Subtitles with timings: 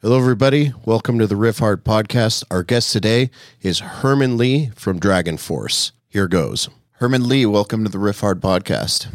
[0.00, 0.72] Hello, everybody.
[0.84, 2.44] Welcome to the Riffhard podcast.
[2.52, 3.30] Our guest today
[3.62, 5.90] is Herman Li from DragonForce.
[6.08, 6.68] Here goes.
[6.92, 9.08] Herman Li, welcome to the Riffhard podcast.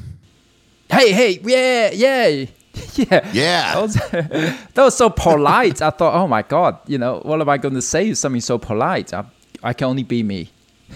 [0.92, 2.28] Hey, hey, yeah, yeah,
[2.96, 3.30] yeah.
[3.32, 3.74] Yeah.
[3.74, 3.94] That was,
[4.74, 5.82] that was so polite.
[5.82, 8.14] I thought, oh my God, you know, what am I going to say?
[8.14, 9.14] Something so polite.
[9.14, 9.24] I,
[9.64, 10.52] I can only be me.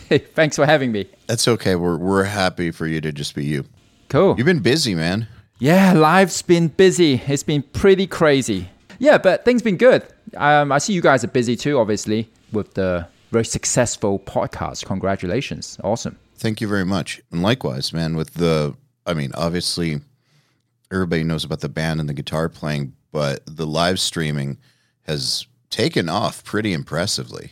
[0.10, 1.08] Hey, thanks for having me.
[1.28, 1.78] That's okay.
[1.78, 3.64] We're, we're happy for you to just be you.
[4.10, 4.36] Cool.
[4.38, 5.30] You've been busy, man.
[5.60, 7.22] Yeah, life's been busy.
[7.26, 8.68] It's been pretty crazy.
[9.00, 10.04] Yeah, but things been good.
[10.36, 14.86] Um, I see you guys are busy too, obviously, with the very successful podcast.
[14.86, 15.78] Congratulations.
[15.84, 16.18] Awesome.
[16.36, 17.22] Thank you very much.
[17.32, 20.02] And likewise, man, with the, I mean, obviously,
[20.92, 24.58] everybody knows about the band and the guitar playing, but the live streaming
[25.04, 27.52] has taken off pretty impressively.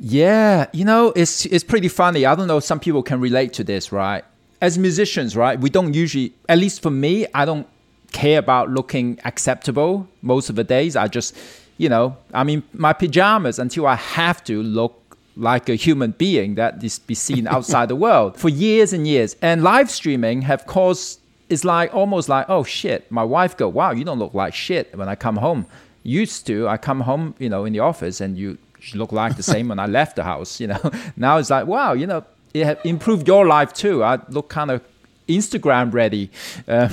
[0.00, 2.24] Yeah, you know, it's it's pretty funny.
[2.24, 4.24] I don't know, some people can relate to this, right?
[4.60, 7.66] As musicians, right, we don't usually at least for me, I don't
[8.12, 10.96] care about looking acceptable most of the days.
[10.96, 11.36] I just,
[11.76, 14.94] you know, I mean, my pajamas until I have to look
[15.36, 19.36] like a human being that is be seen outside the world for years and years.
[19.40, 23.10] And live streaming have caused it's like almost like oh shit.
[23.10, 25.66] My wife go, wow, you don't look like shit when I come home.
[26.02, 28.58] Used to, I come home, you know, in the office and you
[28.94, 30.60] look like the same when I left the house.
[30.60, 34.02] You know, now it's like wow, you know, it have improved your life too.
[34.02, 34.82] I look kind of
[35.28, 36.30] Instagram ready
[36.66, 36.90] um,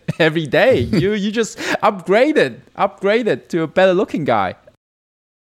[0.18, 0.80] every day.
[0.80, 4.54] You you just upgraded, upgraded to a better looking guy.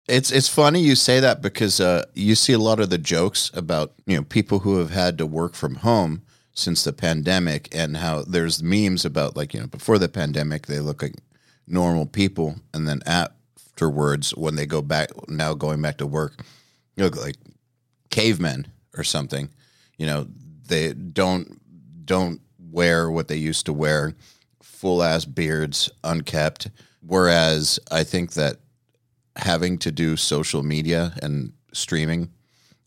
[0.08, 3.50] It's it's funny you say that because uh, you see a lot of the jokes
[3.53, 6.22] about you know people who have had to work from home
[6.53, 10.80] since the pandemic and how there's memes about like you know before the pandemic they
[10.80, 11.16] look like
[11.68, 16.44] normal people and then afterwards when they go back now going back to work
[16.96, 17.36] you look like
[18.09, 19.50] cavemen or something
[19.98, 20.28] you know
[20.68, 21.59] they don't
[22.06, 24.14] don't wear what they used to wear
[24.61, 26.70] full ass beards unkept
[27.02, 28.58] whereas i think that
[29.36, 32.30] having to do social media and streaming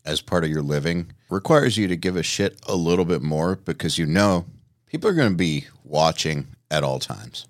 [0.05, 3.55] as part of your living requires you to give a shit a little bit more
[3.57, 4.45] because you know
[4.87, 7.45] people are going to be watching at all times.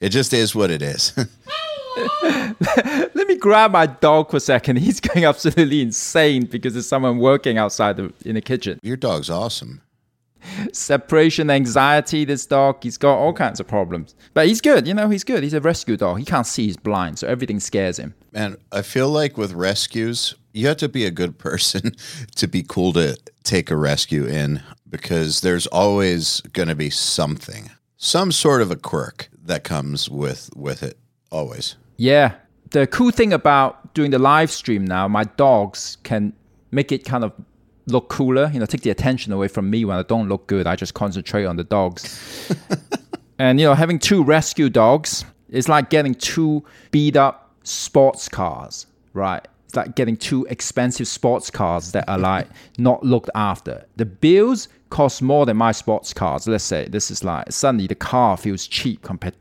[0.00, 1.12] It just is what it is.
[2.22, 4.76] Let me grab my dog for a second.
[4.78, 8.78] He's going absolutely insane because there's someone working outside the, in the kitchen.
[8.82, 9.80] Your dog's awesome.
[10.72, 14.14] Separation anxiety, this dog, he's got all kinds of problems.
[14.34, 15.42] But he's good, you know, he's good.
[15.42, 16.18] He's a rescue dog.
[16.18, 18.14] He can't see, he's blind, so everything scares him.
[18.32, 21.92] Man, I feel like with rescues, you have to be a good person
[22.36, 27.70] to be cool to take a rescue in because there's always going to be something,
[27.96, 30.98] some sort of a quirk that comes with with it
[31.30, 31.76] always.
[31.96, 32.34] Yeah.
[32.70, 36.32] The cool thing about doing the live stream now, my dogs can
[36.70, 37.32] make it kind of
[37.86, 40.66] look cooler, you know, take the attention away from me when I don't look good.
[40.66, 42.52] I just concentrate on the dogs.
[43.38, 48.86] and, you know, having two rescue dogs is like getting two beat up sports cars,
[49.12, 49.46] right?
[49.66, 53.84] It's like getting two expensive sports cars that are like not looked after.
[53.96, 56.46] The bills cost more than my sports cars.
[56.46, 59.34] Let's say this is like suddenly the car feels cheap compared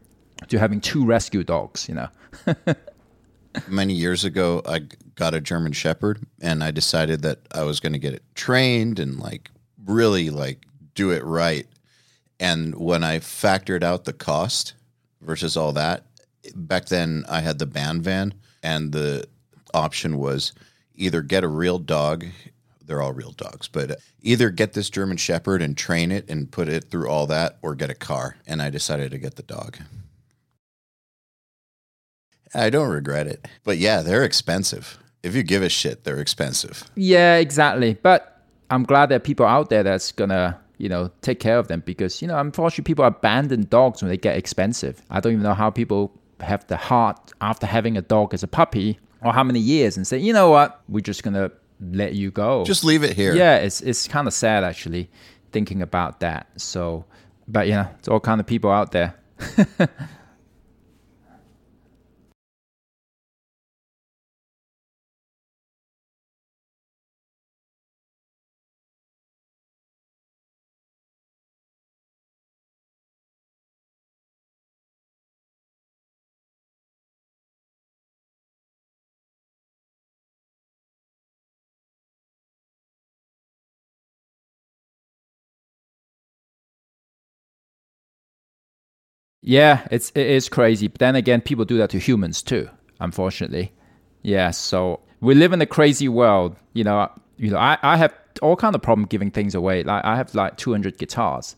[0.48, 2.10] to having two rescue dogs, you know.
[3.68, 4.82] Many years ago, I
[5.16, 9.00] got a German Shepherd, and I decided that I was going to get it trained
[9.00, 9.50] and like
[9.86, 10.66] really like
[10.96, 11.68] do it right.
[12.40, 14.74] And when I factored out the cost
[15.22, 16.06] versus all that,
[16.56, 19.26] back then I had the band van, and the
[19.74, 20.54] option was
[20.96, 22.26] either get a real dog.
[22.86, 26.68] They're all real dogs, but either get this German Shepherd and train it and put
[26.68, 28.38] it through all that, or get a car.
[28.46, 29.78] And I decided to get the dog.
[32.54, 33.48] I don't regret it.
[33.64, 35.00] But yeah, they're expensive.
[35.24, 36.84] If you give a shit, they're expensive.
[36.96, 37.96] Yeah, exactly.
[38.02, 41.68] But I'm glad there are people out there that's gonna, you know, take care of
[41.70, 45.02] them because, you know, unfortunately people abandon dogs when they get expensive.
[45.10, 46.12] I don't even know how people
[46.42, 50.06] have the heart after having a dog as a puppy or how many years and
[50.06, 52.64] say, you know what, we're just gonna let you go.
[52.66, 53.34] Just leave it here.
[53.36, 55.10] Yeah, it's it's kind of sad actually
[55.52, 56.48] thinking about that.
[56.58, 57.06] So,
[57.48, 59.16] but you know, it's all kind of people out there.
[89.44, 90.88] Yeah, it's it is crazy.
[90.88, 92.70] But then again, people do that to humans too,
[93.00, 93.74] unfortunately.
[94.22, 96.56] Yeah, so we live in a crazy world.
[96.74, 99.84] You know, you know, I, I have all kind of problem giving things away.
[99.84, 101.56] Like I have like 200 guitars.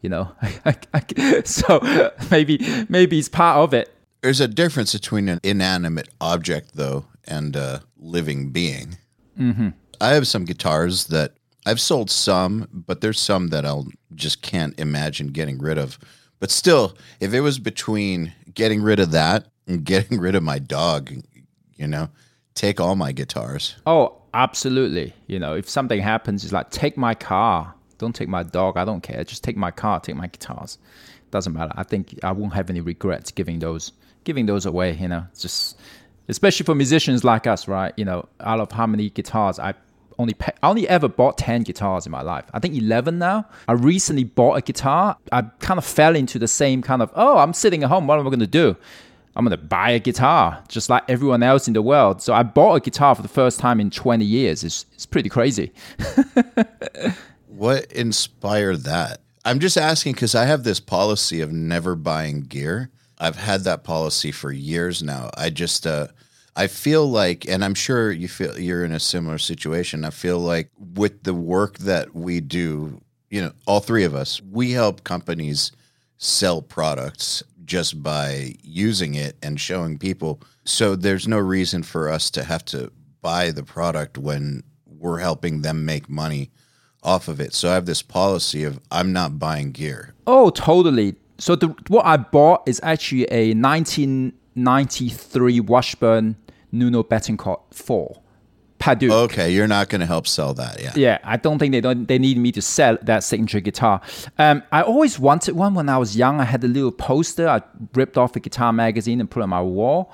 [0.00, 0.32] You know,
[1.44, 1.80] so
[2.30, 2.58] maybe
[2.88, 3.92] maybe it's part of it.
[4.22, 8.96] There's a difference between an inanimate object, though, and a living being.
[9.38, 9.70] Mm-hmm.
[10.00, 11.32] I have some guitars that
[11.66, 15.98] I've sold some, but there's some that I'll just can't imagine getting rid of.
[16.40, 20.58] But still, if it was between getting rid of that and getting rid of my
[20.58, 21.12] dog,
[21.76, 22.08] you know,
[22.54, 23.76] take all my guitars.
[23.86, 25.12] Oh, absolutely.
[25.26, 27.74] You know, if something happens, it's like take my car.
[27.98, 28.76] Don't take my dog.
[28.76, 29.22] I don't care.
[29.24, 30.00] Just take my car.
[30.00, 30.78] Take my guitars.
[31.30, 31.72] Doesn't matter.
[31.74, 33.92] I think I won't have any regrets giving those
[34.24, 34.92] giving those away.
[34.94, 35.78] You know, just
[36.28, 37.92] especially for musicians like us, right?
[37.96, 39.74] You know, out of how many guitars I
[40.18, 42.44] only I only ever bought 10 guitars in my life.
[42.52, 43.46] I think 11 now.
[43.68, 45.16] I recently bought a guitar.
[45.32, 48.06] I kind of fell into the same kind of, oh, I'm sitting at home.
[48.06, 48.76] What am I going to do?
[49.36, 52.22] I'm going to buy a guitar just like everyone else in the world.
[52.22, 54.62] So I bought a guitar for the first time in 20 years.
[54.62, 55.72] It's, it's pretty crazy.
[57.48, 59.20] what inspired that?
[59.44, 62.90] I'm just asking because I have this policy of never buying gear.
[63.18, 65.30] I've had that policy for years now.
[65.36, 66.08] I just, uh,
[66.56, 70.04] I feel like, and I'm sure you feel you're in a similar situation.
[70.04, 74.40] I feel like with the work that we do, you know, all three of us,
[74.40, 75.72] we help companies
[76.16, 80.40] sell products just by using it and showing people.
[80.64, 85.62] So there's no reason for us to have to buy the product when we're helping
[85.62, 86.50] them make money
[87.02, 87.52] off of it.
[87.52, 90.14] So I have this policy of I'm not buying gear.
[90.26, 91.16] Oh, totally.
[91.38, 96.36] So the, what I bought is actually a 1993 Washburn
[96.74, 98.20] Nuno Bettencourt 4.
[98.78, 99.10] Padauk.
[99.10, 100.92] Okay, you're not going to help sell that, yeah.
[100.94, 102.06] Yeah, I don't think they don't.
[102.06, 104.02] They need me to sell that signature guitar.
[104.38, 106.38] Um, I always wanted one when I was young.
[106.38, 107.48] I had a little poster.
[107.48, 107.62] I
[107.94, 110.12] ripped off a guitar magazine and put on my wall.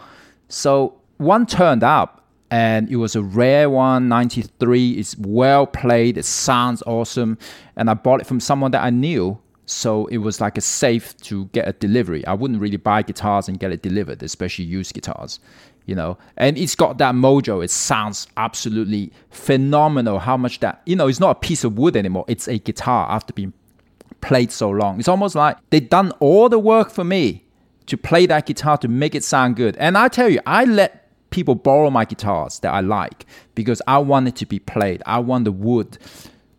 [0.48, 4.92] So one turned up, and it was a rare one, 93.
[4.92, 6.16] It's well played.
[6.16, 7.38] It sounds awesome,
[7.74, 9.40] and I bought it from someone that I knew.
[9.66, 12.26] So it was like a safe to get a delivery.
[12.26, 15.38] I wouldn't really buy guitars and get it delivered, especially used guitars
[15.86, 17.64] you know and it's got that mojo.
[17.64, 21.96] It sounds absolutely phenomenal how much that you know it's not a piece of wood
[21.96, 22.24] anymore.
[22.28, 23.52] It's a guitar after being
[24.20, 24.98] played so long.
[24.98, 27.44] It's almost like they've done all the work for me
[27.86, 29.76] to play that guitar to make it sound good.
[29.78, 30.96] And i tell you i let
[31.30, 35.02] people borrow my guitars that i like because i want it to be played.
[35.06, 35.98] I want the wood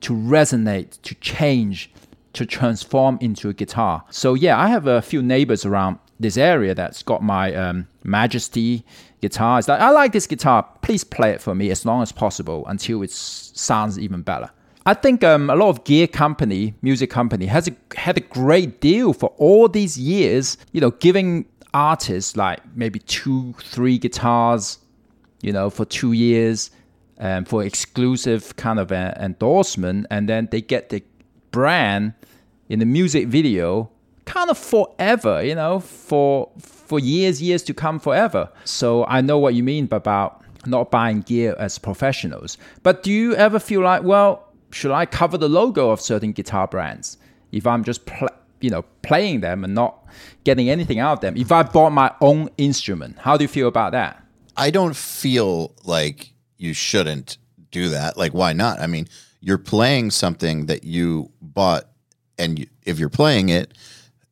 [0.01, 1.91] to resonate to change
[2.33, 4.03] to transform into a guitar.
[4.09, 8.85] So yeah i have a few neighbors around this area that's got my um, majesty
[9.21, 9.59] guitar.
[9.59, 10.68] It's like, I like this guitar.
[10.81, 14.50] Please play it for me as long as possible until it sounds even better.
[14.85, 18.81] I think um, a lot of gear company, music company, has a, had a great
[18.81, 20.57] deal for all these years.
[20.71, 24.79] You know, giving artists like maybe two, three guitars,
[25.41, 26.71] you know, for two years,
[27.19, 31.03] um, for exclusive kind of a, endorsement, and then they get the
[31.51, 32.13] brand
[32.67, 33.91] in the music video
[34.25, 35.44] kind of forever.
[35.44, 36.50] You know, for
[36.91, 38.49] for years, years to come forever.
[38.65, 42.57] So I know what you mean about not buying gear as professionals.
[42.83, 46.67] But do you ever feel like, well, should I cover the logo of certain guitar
[46.67, 47.17] brands
[47.53, 50.03] if I'm just pl- you know playing them and not
[50.43, 51.38] getting anything out of them?
[51.38, 54.21] If I bought my own instrument, how do you feel about that?
[54.57, 57.38] I don't feel like you shouldn't
[57.71, 58.17] do that.
[58.17, 58.81] Like, why not?
[58.81, 59.07] I mean,
[59.39, 61.85] you're playing something that you bought,
[62.38, 63.77] and you, if you're playing it,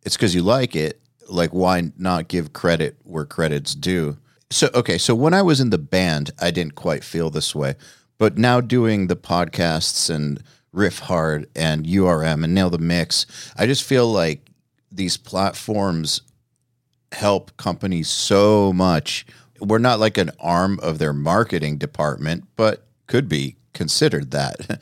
[0.03, 4.17] it's because you like it like why not give credit where credit's due?
[4.51, 7.75] So okay, so when I was in the band, I didn't quite feel this way,
[8.18, 13.25] but now doing the podcasts and Riffhard and URM and Nail the Mix,
[13.57, 14.49] I just feel like
[14.92, 16.21] these platforms
[17.11, 19.25] help companies so much.
[19.59, 24.81] We're not like an arm of their marketing department, but could be considered that.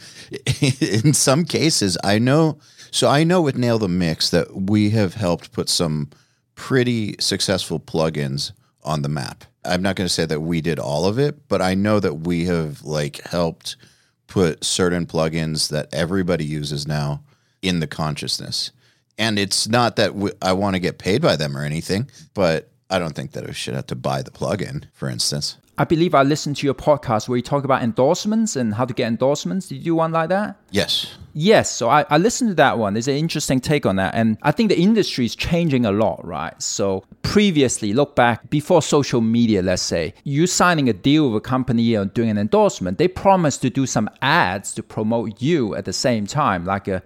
[0.81, 2.59] in some cases, I know.
[2.91, 6.09] So I know with Nail the Mix that we have helped put some
[6.57, 8.51] pretty successful plugins
[8.83, 9.45] on the map.
[9.63, 12.21] I'm not going to say that we did all of it, but I know that
[12.21, 13.77] we have like helped
[14.25, 17.21] put certain plugins that everybody uses now
[17.61, 18.71] in the consciousness.
[19.17, 22.69] And it's not that we, I want to get paid by them or anything, but
[22.89, 25.57] I don't think that I should have to buy the plugin, for instance.
[25.79, 28.93] I believe I listened to your podcast where you talk about endorsements and how to
[28.93, 29.67] get endorsements.
[29.67, 30.57] Did you do one like that?
[30.71, 31.15] Yes.
[31.33, 31.69] Yes.
[31.69, 32.93] So I, I listened to that one.
[32.93, 34.15] There's an interesting take on that.
[34.15, 36.59] And I think the industry is changing a lot, right?
[36.59, 41.47] So previously, look back before social media, let's say, you signing a deal with a
[41.47, 45.85] company or doing an endorsement, they promise to do some ads to promote you at
[45.85, 47.03] the same time, like a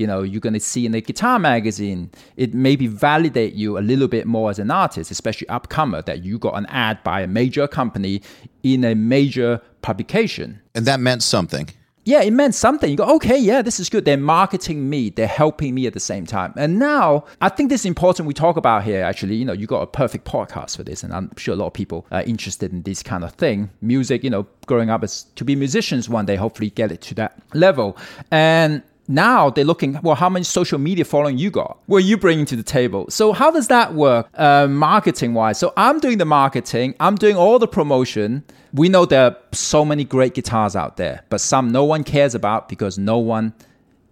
[0.00, 3.80] you know you're going to see in the guitar magazine it maybe validate you a
[3.80, 7.26] little bit more as an artist especially upcomer that you got an ad by a
[7.26, 8.22] major company
[8.62, 11.68] in a major publication and that meant something
[12.04, 12.90] yeah, it meant something.
[12.90, 14.06] You go, okay, yeah, this is good.
[14.06, 16.54] They're marketing me, they're helping me at the same time.
[16.56, 19.36] And now I think this is important we talk about here actually.
[19.36, 21.74] You know, you got a perfect podcast for this, and I'm sure a lot of
[21.74, 23.70] people are interested in this kind of thing.
[23.82, 27.14] Music, you know, growing up as to be musicians one day, hopefully get it to
[27.16, 27.98] that level.
[28.30, 31.78] And now they're looking well how many social media following you got?
[31.86, 33.06] What are you bringing to the table?
[33.10, 36.94] So how does that work uh, marketing wise so i'm doing the marketing.
[37.00, 38.44] I'm doing all the promotion.
[38.72, 42.34] We know there are so many great guitars out there but some no one cares
[42.34, 43.52] about because no one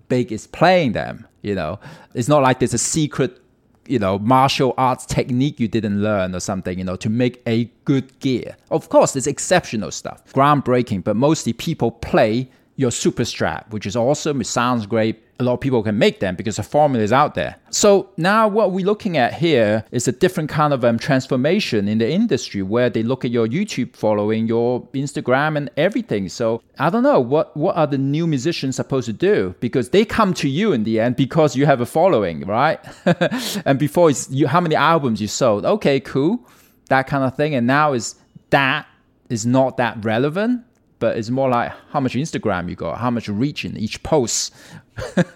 [0.08, 1.78] big is playing them you know?
[2.14, 3.40] It's not like there's a secret
[3.86, 7.64] you know martial arts technique you didn't learn or something you know to make a
[7.84, 8.56] good gear.
[8.70, 14.40] Of course there's exceptional stuff groundbreaking but mostly people play your superstrat, which is awesome.
[14.40, 15.20] It sounds great.
[15.40, 17.56] A lot of people can make them because the formula is out there.
[17.70, 21.98] So now what we're looking at here is a different kind of um, transformation in
[21.98, 26.28] the industry where they look at your YouTube following, your Instagram, and everything.
[26.28, 30.04] So I don't know what what are the new musicians supposed to do because they
[30.04, 32.78] come to you in the end because you have a following, right?
[33.64, 35.66] and before it's you, how many albums you sold?
[35.66, 36.48] Okay, cool,
[36.90, 37.56] that kind of thing.
[37.56, 38.14] And now is
[38.50, 38.86] that
[39.28, 40.62] is not that relevant
[40.98, 44.54] but it's more like how much Instagram you got, how much reach in each post.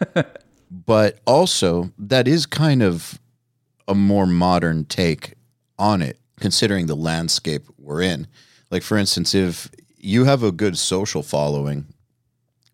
[0.71, 3.19] but also, that is kind of
[3.88, 5.35] a more modern take
[5.78, 8.26] on it, considering the landscape we're in.
[8.71, 11.87] Like, for instance, if you have a good social following,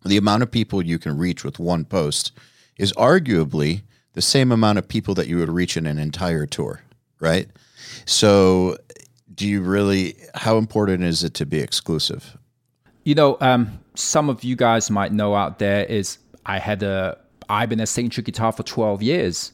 [0.05, 2.31] the amount of people you can reach with one post
[2.77, 3.81] is arguably
[4.13, 6.81] the same amount of people that you would reach in an entire tour,
[7.19, 7.47] right?
[8.05, 8.77] So,
[9.33, 12.37] do you really, how important is it to be exclusive?
[13.03, 17.17] You know, um, some of you guys might know out there is I had a
[17.49, 19.51] I've been a signature guitar for 12 years.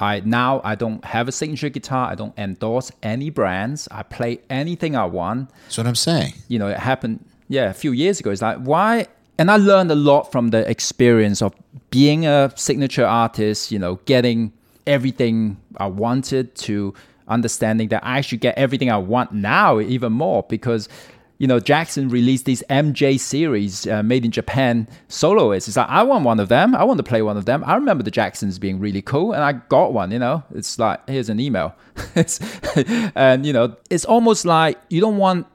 [0.00, 2.10] I now I don't have a signature guitar.
[2.10, 3.86] I don't endorse any brands.
[3.90, 5.50] I play anything I want.
[5.64, 6.34] That's what I'm saying.
[6.48, 8.30] You know, it happened yeah a few years ago.
[8.30, 9.06] It's like why
[9.38, 11.54] and I learned a lot from the experience of
[11.90, 14.52] being a signature artist, you know, getting
[14.86, 16.94] everything I wanted to
[17.26, 20.88] understanding that I should get everything I want now even more because
[21.38, 25.68] you know, Jackson released these MJ series uh, made in Japan soloists.
[25.68, 26.74] It's like, I want one of them.
[26.76, 27.64] I want to play one of them.
[27.66, 30.44] I remember the Jacksons being really cool, and I got one, you know.
[30.54, 31.74] It's like, here's an email.
[33.16, 35.46] and, you know, it's almost like you don't want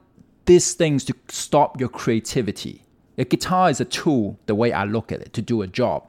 [0.44, 2.84] these things to stop your creativity.
[3.16, 6.06] A guitar is a tool, the way I look at it, to do a job.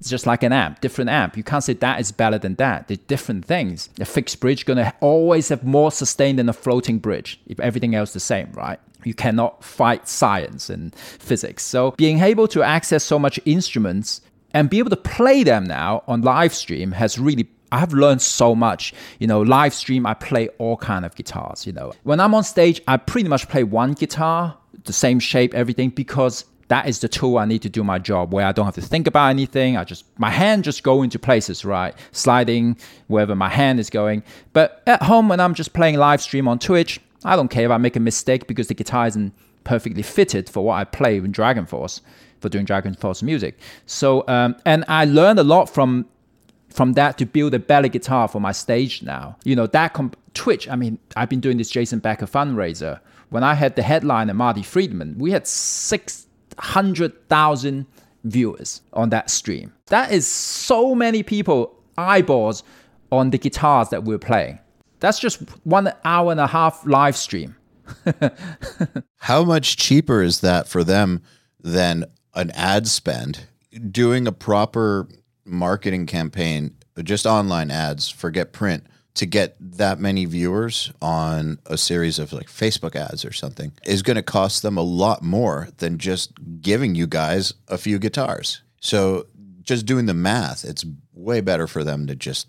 [0.00, 1.36] It's just like an amp, different amp.
[1.36, 2.88] You can't say that is better than that.
[2.88, 3.88] They're different things.
[3.98, 8.12] A fixed bridge gonna always have more sustain than a floating bridge if everything else
[8.12, 8.78] the same, right?
[9.08, 11.64] You cannot fight science and physics.
[11.64, 14.20] So being able to access so much instruments
[14.54, 18.54] and be able to play them now on live stream has really I've learned so
[18.54, 18.94] much.
[19.18, 21.92] You know, live stream I play all kind of guitars, you know.
[22.02, 26.44] When I'm on stage, I pretty much play one guitar, the same shape, everything because
[26.68, 28.82] that is the tool I need to do my job where I don't have to
[28.82, 29.76] think about anything.
[29.76, 31.94] I just my hand just go into places, right?
[32.12, 32.76] Sliding
[33.08, 34.22] wherever my hand is going.
[34.52, 37.70] But at home when I'm just playing live stream on Twitch, I don't care if
[37.70, 39.32] I make a mistake because the guitar isn't
[39.64, 42.00] perfectly fitted for what I play in DragonForce
[42.40, 43.58] for doing DragonForce music.
[43.86, 46.06] So um, and I learned a lot from
[46.68, 49.36] from that to build a belly guitar for my stage now.
[49.44, 50.68] You know that comp- Twitch.
[50.68, 53.00] I mean, I've been doing this Jason Becker fundraiser.
[53.30, 57.86] When I had the headline and Marty Friedman, we had 600,000
[58.24, 59.72] viewers on that stream.
[59.86, 62.62] That is so many people, eyeballs
[63.10, 64.58] on the guitars that we're playing.
[65.00, 67.56] That's just one hour and a half live stream.
[69.18, 71.22] How much cheaper is that for them
[71.60, 73.46] than an ad spend?
[73.90, 75.08] Doing a proper
[75.44, 82.20] marketing campaign, just online ads, forget print to get that many viewers on a series
[82.20, 85.98] of like Facebook ads or something is going to cost them a lot more than
[85.98, 88.62] just giving you guys a few guitars.
[88.80, 89.26] So
[89.62, 92.46] just doing the math, it's way better for them to just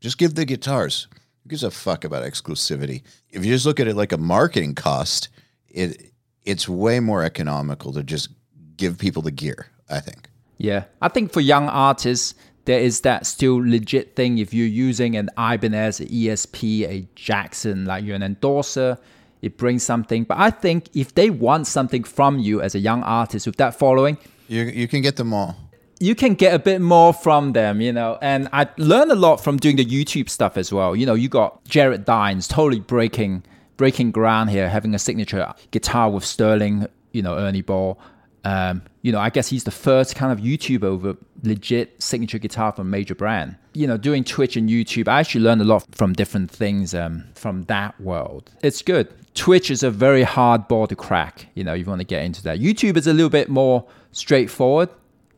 [0.00, 1.08] just give the guitars.
[1.50, 3.02] Gives a fuck about exclusivity?
[3.28, 5.28] If you just look at it like a marketing cost,
[5.68, 6.12] it
[6.44, 8.28] it's way more economical to just
[8.76, 10.28] give people the gear, I think.
[10.58, 10.84] Yeah.
[11.02, 12.34] I think for young artists,
[12.66, 18.04] there is that still legit thing if you're using an Ibanez, ESP, a Jackson, like
[18.04, 18.96] you're an endorser,
[19.42, 20.22] it brings something.
[20.22, 23.74] But I think if they want something from you as a young artist with that
[23.74, 25.56] following, you, you can get them all.
[26.00, 28.18] You can get a bit more from them, you know.
[28.20, 30.96] And I learned a lot from doing the YouTube stuff as well.
[30.96, 33.44] You know, you got Jared Dines totally breaking
[33.76, 37.98] breaking ground here, having a signature guitar with Sterling, you know, Ernie Ball.
[38.44, 42.72] Um, you know, I guess he's the first kind of YouTuber with legit signature guitar
[42.72, 43.56] from a major brand.
[43.72, 47.24] You know, doing Twitch and YouTube, I actually learned a lot from different things um,
[47.34, 48.50] from that world.
[48.62, 49.12] It's good.
[49.34, 51.46] Twitch is a very hard ball to crack.
[51.54, 52.58] You know, you want to get into that.
[52.60, 54.88] YouTube is a little bit more straightforward.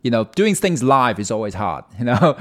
[0.03, 1.85] You know, doing things live is always hard.
[1.99, 2.35] You know,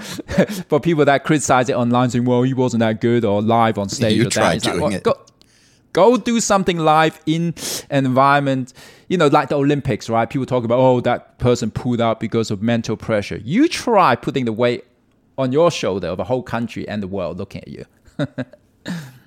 [0.70, 3.90] for people that criticize it online, saying, "Well, he wasn't that good," or live on
[3.90, 4.18] stage.
[4.18, 4.56] You that.
[4.56, 5.04] It's like, doing well, it.
[5.04, 5.20] go-
[5.94, 7.54] go do something live in
[7.90, 8.72] an environment
[9.10, 12.50] you know like the olympics right people talk about oh that person pulled out because
[12.50, 14.86] of mental pressure you try putting the weight
[15.38, 17.86] on your shoulder of a whole country and the world looking at you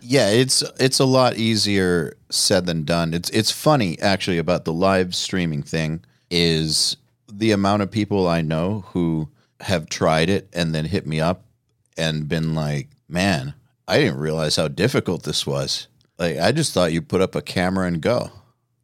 [0.07, 3.15] Yeah, it's it's a lot easier said than done.
[3.15, 6.99] It's it's funny actually about the live streaming thing is
[7.37, 9.29] the amount of people I know who
[9.61, 11.45] have tried it and then hit me up
[11.97, 13.55] and been like, "Man,
[13.89, 15.89] I didn't realize how difficult this was.
[16.19, 18.31] Like I just thought you put up a camera and go."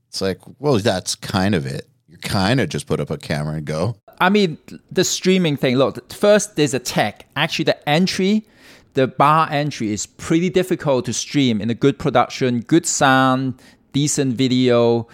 [0.09, 1.89] It's like, "Well, that's kind of it.
[2.09, 4.59] You kind of just put up a camera and go." I mean,
[4.91, 5.77] the streaming thing.
[5.77, 7.27] Look, first there's a tech.
[7.37, 8.47] Actually, the entry,
[8.95, 13.61] the bar entry is pretty difficult to stream in a good production, good sound,
[13.93, 15.09] decent video.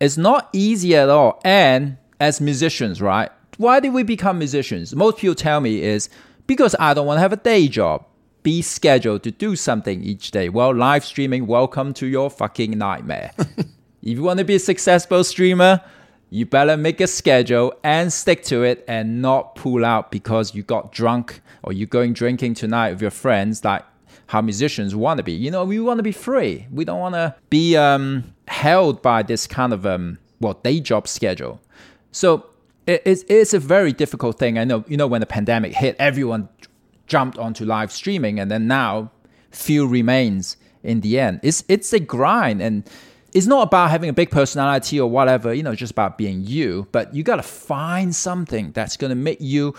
[0.00, 1.40] It's not easy at all.
[1.44, 3.30] And as musicians, right?
[3.56, 4.94] Why did we become musicians?
[4.94, 6.08] Most people tell me is
[6.46, 8.06] because I don't want to have a day job.
[8.44, 10.48] Be scheduled to do something each day.
[10.48, 13.32] Well, live streaming, welcome to your fucking nightmare.
[13.38, 13.66] if
[14.02, 15.80] you want to be a successful streamer,
[16.30, 20.62] you better make a schedule and stick to it and not pull out because you
[20.62, 23.84] got drunk or you're going drinking tonight with your friends like
[24.26, 25.32] how musicians want to be.
[25.32, 26.68] You know, we want to be free.
[26.70, 31.08] We don't want to be um, held by this kind of um, well day job
[31.08, 31.60] schedule.
[32.12, 32.46] So
[32.86, 34.58] it's, it's a very difficult thing.
[34.58, 36.48] I know, you know, when the pandemic hit, everyone
[37.06, 39.10] jumped onto live streaming, and then now
[39.50, 41.40] few remains in the end.
[41.42, 42.88] It's it's a grind, and
[43.34, 45.52] it's not about having a big personality or whatever.
[45.52, 46.86] You know, just about being you.
[46.92, 49.74] But you gotta find something that's gonna make you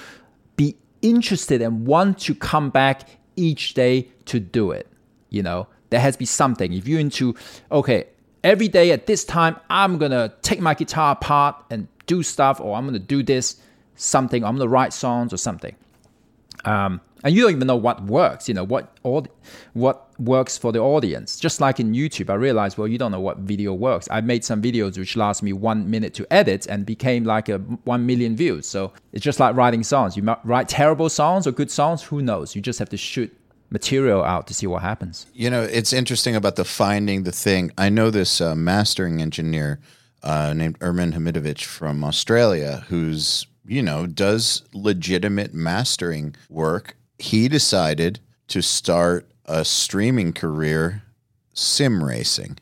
[0.56, 4.88] be interested and want to come back each day to do it.
[5.30, 6.74] You know, there has to be something.
[6.74, 7.36] If you're into,
[7.72, 8.06] okay,
[8.44, 12.76] every day at this time, I'm gonna take my guitar apart and do stuff, or
[12.76, 13.58] I'm gonna do this
[13.96, 15.76] something, I'm gonna write songs or something.
[16.66, 19.30] Um, and you don't even know what works, you know, what aud-
[19.74, 21.40] what works for the audience.
[21.40, 24.08] Just like in YouTube, I realized, well, you don't know what video works.
[24.12, 27.60] I made some videos which last me one minute to edit and became like a
[27.86, 28.68] one million views.
[28.68, 30.18] So it's just like writing songs.
[30.18, 32.56] You might write terrible songs or good songs, who knows?
[32.56, 33.34] You just have to shoot
[33.70, 35.26] material out to see what happens.
[35.34, 37.72] You know, it's interesting about the finding the thing.
[37.78, 39.80] I know this uh, mastering engineer
[40.24, 46.96] uh, named Ermin Hamidovic from Australia who's, you know, does legitimate mastering work.
[47.20, 51.04] He decided to start a streaming career
[51.54, 52.58] sim racing.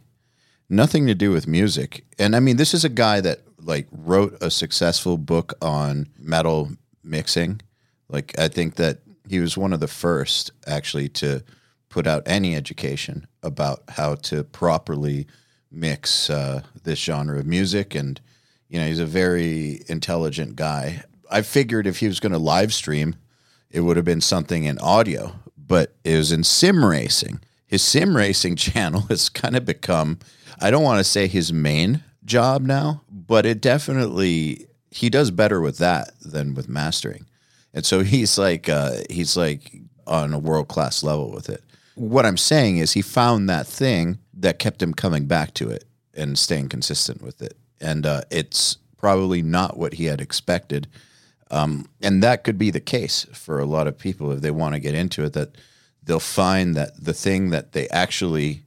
[0.70, 2.06] Nothing to do with music.
[2.18, 6.72] And I mean, this is a guy that like wrote a successful book on metal
[7.04, 7.62] mixing.
[8.10, 11.44] Like I think that he was one of the first actually to
[11.90, 15.28] put out any education about how to properly
[15.72, 17.96] mix uh, this genre of music.
[17.96, 18.20] And
[18.70, 21.04] you know, he's a very intelligent guy.
[21.30, 23.16] I figured if he was going to live stream,
[23.70, 27.40] it would have been something in audio, but it was in sim racing.
[27.66, 30.20] His sim racing channel has kind of become,
[30.60, 35.62] I don't want to say his main job now, but it definitely, he does better
[35.62, 37.26] with that than with mastering.
[37.74, 39.74] And so he's like, uh, he's like
[40.08, 41.64] on a world class level with it.
[41.96, 45.86] What I'm saying is he found that thing that kept him coming back to it
[46.14, 47.58] and staying consistent with it.
[47.80, 50.88] And uh, it's probably not what he had expected.
[51.50, 54.76] Um, and that could be the case for a lot of people if they want
[54.76, 55.58] to get into it, that
[56.04, 58.64] they'll find that the thing that they actually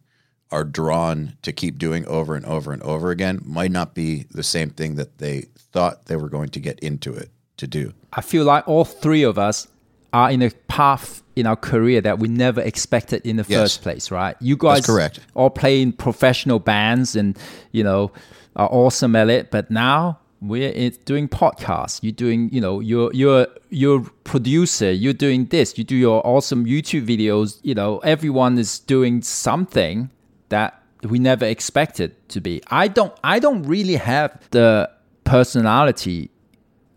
[0.51, 4.43] are drawn to keep doing over and over and over again might not be the
[4.43, 7.93] same thing that they thought they were going to get into it to do.
[8.13, 9.67] I feel like all three of us
[10.13, 13.61] are in a path in our career that we never expected in the Yes.
[13.61, 14.37] first place, right?
[14.41, 15.21] You guys correct.
[15.35, 17.37] all playing professional bands and,
[17.73, 18.13] you know,
[18.57, 22.01] are awesome at it, but now we're doing podcasts.
[22.03, 24.93] You're doing, you know, you're you're you're producer.
[24.93, 25.77] You're doing this.
[25.79, 27.59] You do your awesome YouTube videos.
[27.63, 30.11] You know, everyone is doing something
[30.51, 32.63] that we never expected to be.
[32.71, 33.13] I don't.
[33.25, 34.89] I don't really have the
[35.25, 36.31] personality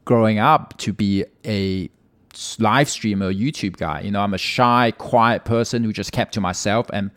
[0.06, 1.90] growing up to be a
[2.60, 4.02] live streamer YouTube guy.
[4.02, 7.12] You know, I'm a shy, quiet person who just kept to myself and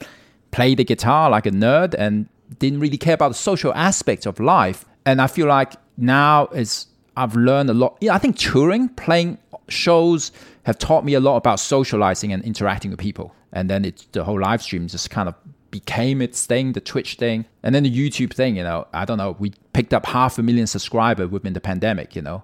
[0.50, 2.28] played the guitar like a nerd and
[2.58, 4.84] didn't really care about the social aspects of life.
[5.06, 7.98] And I feel like now is I've learned a lot.
[8.00, 10.32] Yeah, I think touring, playing shows
[10.64, 13.34] have taught me a lot about socializing and interacting with people.
[13.52, 15.34] And then it's the whole live stream just kind of
[15.70, 18.56] became its thing, the Twitch thing, and then the YouTube thing.
[18.56, 19.36] You know, I don't know.
[19.38, 22.16] We picked up half a million subscribers within the pandemic.
[22.16, 22.42] You know,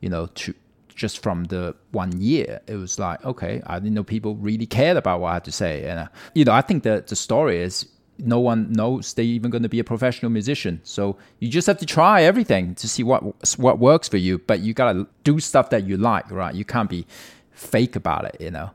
[0.00, 0.54] you know, to,
[0.98, 4.96] just from the one year, it was like okay, I didn't know people really cared
[4.96, 7.62] about what I had to say, and uh, you know, I think that the story
[7.62, 7.86] is
[8.18, 10.80] no one knows they're even going to be a professional musician.
[10.82, 13.22] So you just have to try everything to see what
[13.58, 14.38] what works for you.
[14.38, 16.54] But you gotta do stuff that you like, right?
[16.54, 17.06] You can't be
[17.52, 18.70] fake about it, you know.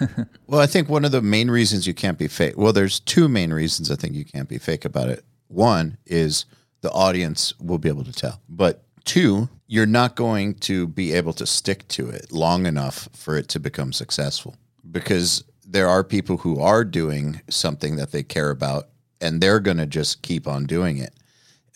[0.48, 2.54] well, I think one of the main reasons you can't be fake.
[2.56, 5.24] Well, there's two main reasons I think you can't be fake about it.
[5.46, 6.44] One is
[6.80, 11.32] the audience will be able to tell, but two, you're not going to be able
[11.32, 14.54] to stick to it long enough for it to become successful
[14.90, 18.88] because there are people who are doing something that they care about
[19.20, 21.14] and they're going to just keep on doing it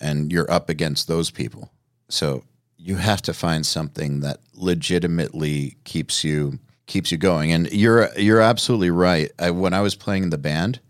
[0.00, 1.70] and you're up against those people.
[2.08, 2.44] So
[2.76, 7.52] you have to find something that legitimately keeps you keeps you going.
[7.52, 9.30] And you're you're absolutely right.
[9.38, 10.80] I, when i was playing in the band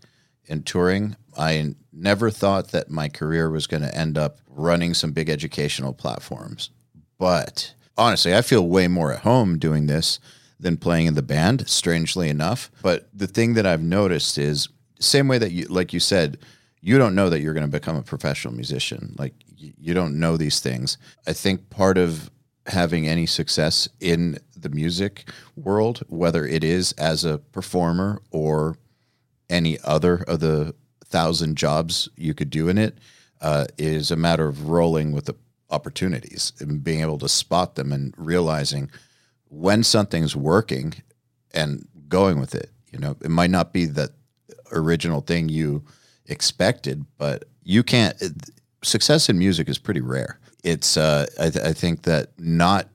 [0.49, 5.11] and touring i never thought that my career was going to end up running some
[5.11, 6.69] big educational platforms
[7.17, 10.19] but honestly i feel way more at home doing this
[10.63, 12.71] than playing in the band, strangely enough.
[12.81, 14.69] But the thing that I've noticed is
[14.99, 16.39] same way that you like you said,
[16.81, 19.13] you don't know that you're going to become a professional musician.
[19.17, 20.97] Like you don't know these things.
[21.27, 22.31] I think part of
[22.65, 28.77] having any success in the music world, whether it is as a performer or
[29.49, 30.73] any other of the
[31.13, 32.97] thousand jobs you could do in it,
[33.39, 35.35] uh, is a matter of rolling with the
[35.69, 38.89] opportunities and being able to spot them and realizing
[39.49, 40.91] when something's working
[41.53, 42.71] and going with it.
[42.91, 44.11] You know, it might not be the
[44.71, 45.83] original thing you
[46.25, 48.19] expected, but you can't.
[48.19, 48.31] It,
[48.81, 50.39] success in music is pretty rare.
[50.63, 52.87] It's uh, I, th- I think that not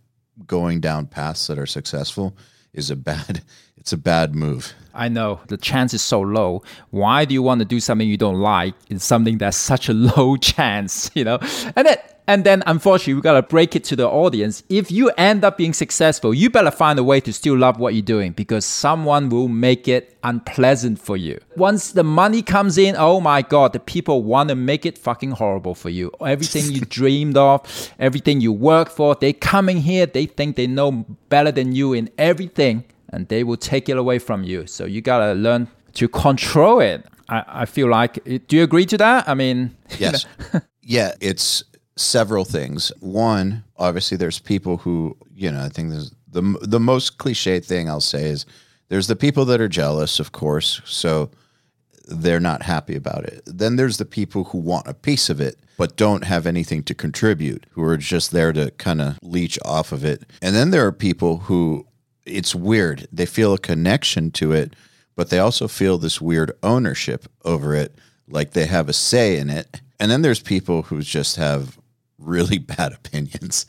[0.44, 2.36] going down paths that are successful
[2.78, 3.42] is a bad
[3.76, 4.72] it's a bad move.
[4.94, 6.62] I know the chance is so low.
[6.90, 8.74] Why do you want to do something you don't like?
[8.88, 11.38] It's something that's such a low chance, you know.
[11.76, 11.96] And then
[12.28, 14.62] and then unfortunately, we gotta break it to the audience.
[14.68, 17.94] If you end up being successful, you better find a way to still love what
[17.94, 21.40] you're doing because someone will make it unpleasant for you.
[21.56, 25.30] Once the money comes in, oh my god, the people want to make it fucking
[25.30, 26.12] horrible for you.
[26.20, 27.62] Everything you dreamed of,
[27.98, 32.10] everything you work for, they coming here, they think they know better than you in
[32.18, 34.66] everything, and they will take it away from you.
[34.66, 37.06] So you gotta learn to control it.
[37.30, 38.22] I, I feel like.
[38.24, 39.26] Do you agree to that?
[39.26, 40.26] I mean, yes.
[40.82, 41.64] yeah, it's
[41.98, 42.92] several things.
[43.00, 48.00] One, obviously, there's people who, you know, I think the the most cliche thing I'll
[48.00, 48.46] say is
[48.88, 51.30] there's the people that are jealous, of course, so
[52.06, 53.42] they're not happy about it.
[53.46, 56.94] Then there's the people who want a piece of it but don't have anything to
[56.94, 60.24] contribute, who are just there to kind of leech off of it.
[60.42, 61.86] And then there are people who
[62.26, 63.06] it's weird.
[63.12, 64.74] They feel a connection to it,
[65.16, 67.96] but they also feel this weird ownership over it,
[68.28, 69.80] like they have a say in it.
[70.00, 71.77] And then there's people who just have
[72.18, 73.66] really bad opinions.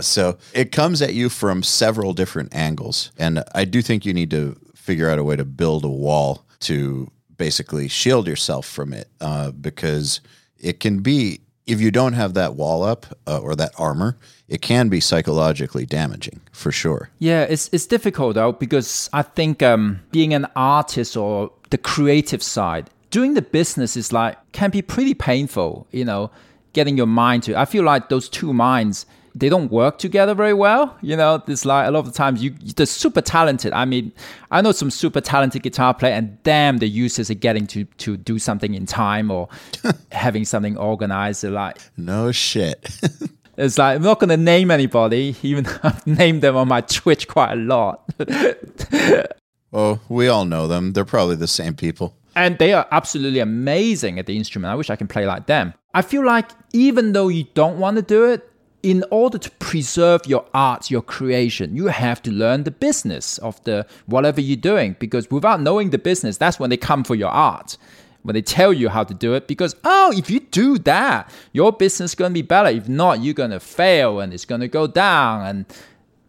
[0.00, 3.10] so it comes at you from several different angles.
[3.18, 6.44] And I do think you need to figure out a way to build a wall
[6.60, 10.20] to basically shield yourself from it uh, because
[10.58, 14.60] it can be, if you don't have that wall up uh, or that armor, it
[14.60, 17.10] can be psychologically damaging for sure.
[17.18, 22.42] Yeah, it's, it's difficult though because I think um, being an artist or the creative
[22.42, 26.30] side, doing the business is like can be pretty painful, you know
[26.72, 27.58] getting your mind to.
[27.58, 30.96] I feel like those two minds they don't work together very well.
[31.02, 33.72] You know, there's like a lot of the times you the super talented.
[33.72, 34.12] I mean,
[34.50, 38.16] I know some super talented guitar player, and damn, the users are getting to to
[38.16, 39.48] do something in time or
[40.12, 41.42] having something organized.
[41.42, 42.90] They're like, no shit.
[43.56, 47.28] it's like I'm not gonna name anybody, even though I've named them on my Twitch
[47.28, 48.02] quite a lot.
[49.70, 50.92] well, we all know them.
[50.92, 54.70] They're probably the same people and they are absolutely amazing at the instrument.
[54.70, 55.74] I wish I can play like them.
[55.92, 58.46] I feel like even though you don't want to do it,
[58.82, 63.62] in order to preserve your art, your creation, you have to learn the business of
[63.64, 64.96] the whatever you're doing.
[64.98, 67.76] Because without knowing the business, that's when they come for your art.
[68.22, 71.72] When they tell you how to do it, because oh, if you do that, your
[71.72, 72.68] business is gonna be better.
[72.68, 75.46] If not, you're gonna fail and it's gonna go down.
[75.46, 75.66] And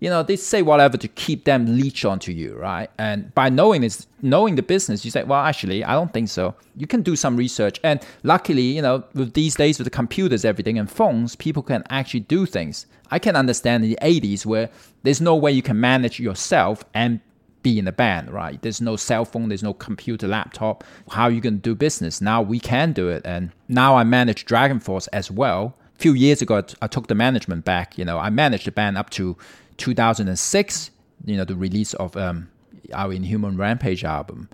[0.02, 2.90] you know, they say whatever to keep them leech onto you, right?
[2.98, 6.56] And by knowing this, knowing the business, you say, well, actually, I don't think so.
[6.76, 7.80] You can do some research.
[7.84, 11.84] And luckily, you know, with these days with the computers, everything, and phones, people can
[11.92, 12.88] actually do things.
[13.12, 14.72] I can understand in the 80s where
[15.04, 17.20] there's no way you can manage yourself and
[17.62, 18.60] be in a band, right?
[18.60, 20.84] There's no cell phone, there's no computer, laptop.
[21.12, 22.22] How are you going to do business?
[22.22, 23.22] Now we can do it.
[23.24, 25.76] And now I manage DragonForce as well.
[25.96, 28.00] A few years ago, I took the management back.
[28.00, 29.38] You know, I managed the band up to
[29.78, 30.92] 2006,
[31.26, 32.50] you know, the release of um,
[32.94, 34.50] our Inhuman Rampage album.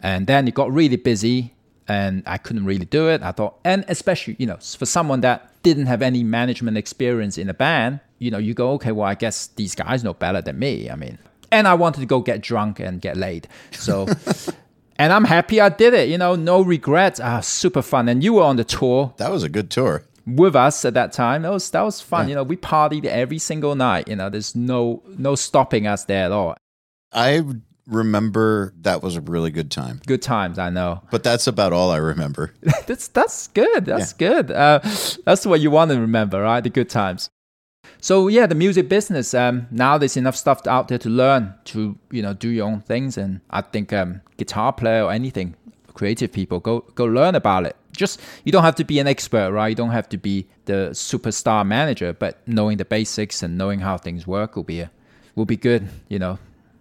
[0.00, 1.54] And then it got really busy.
[1.88, 3.22] and I couldn't really do it.
[3.22, 7.48] I thought, and especially, you know, for someone that didn't have any management experience in
[7.48, 10.58] a band, you know, you go, okay, well, I guess these guys know better than
[10.58, 10.90] me.
[10.90, 11.18] I mean,
[11.50, 13.48] and I wanted to go get drunk and get laid.
[13.72, 14.06] So,
[14.98, 17.20] and I'm happy I did it, you know, no regrets.
[17.20, 18.08] Ah, super fun.
[18.08, 20.04] And you were on the tour That was a good tour.
[20.36, 21.42] With us at that time.
[21.42, 22.28] That was, that was fun.
[22.28, 24.08] You know, we partied every single night.
[24.08, 26.56] You know, there's no, no stopping us there at all.
[27.12, 27.42] I
[27.88, 30.00] remember that was a really good time.
[30.06, 31.02] Good times, I know.
[31.10, 32.54] But that's about all I remember.
[32.86, 33.86] that's that's good.
[33.86, 34.50] That's good.
[34.50, 34.80] Uh,
[35.24, 36.62] that's what you want to remember, right?
[36.62, 37.30] The good times.
[38.00, 39.34] So yeah, the music business.
[39.34, 42.80] Um, now there's enough stuff out there to learn to you know do your own
[42.80, 45.56] things, and I think um, guitar player or anything,
[45.94, 47.76] creative people go go learn about it.
[47.98, 49.68] Just you don't have to be an expert, right?
[49.68, 53.98] You don't have to be the superstar manager, but knowing the basics and knowing how
[53.98, 54.90] things work will be a,
[55.34, 55.88] will be good.
[56.08, 56.38] You know,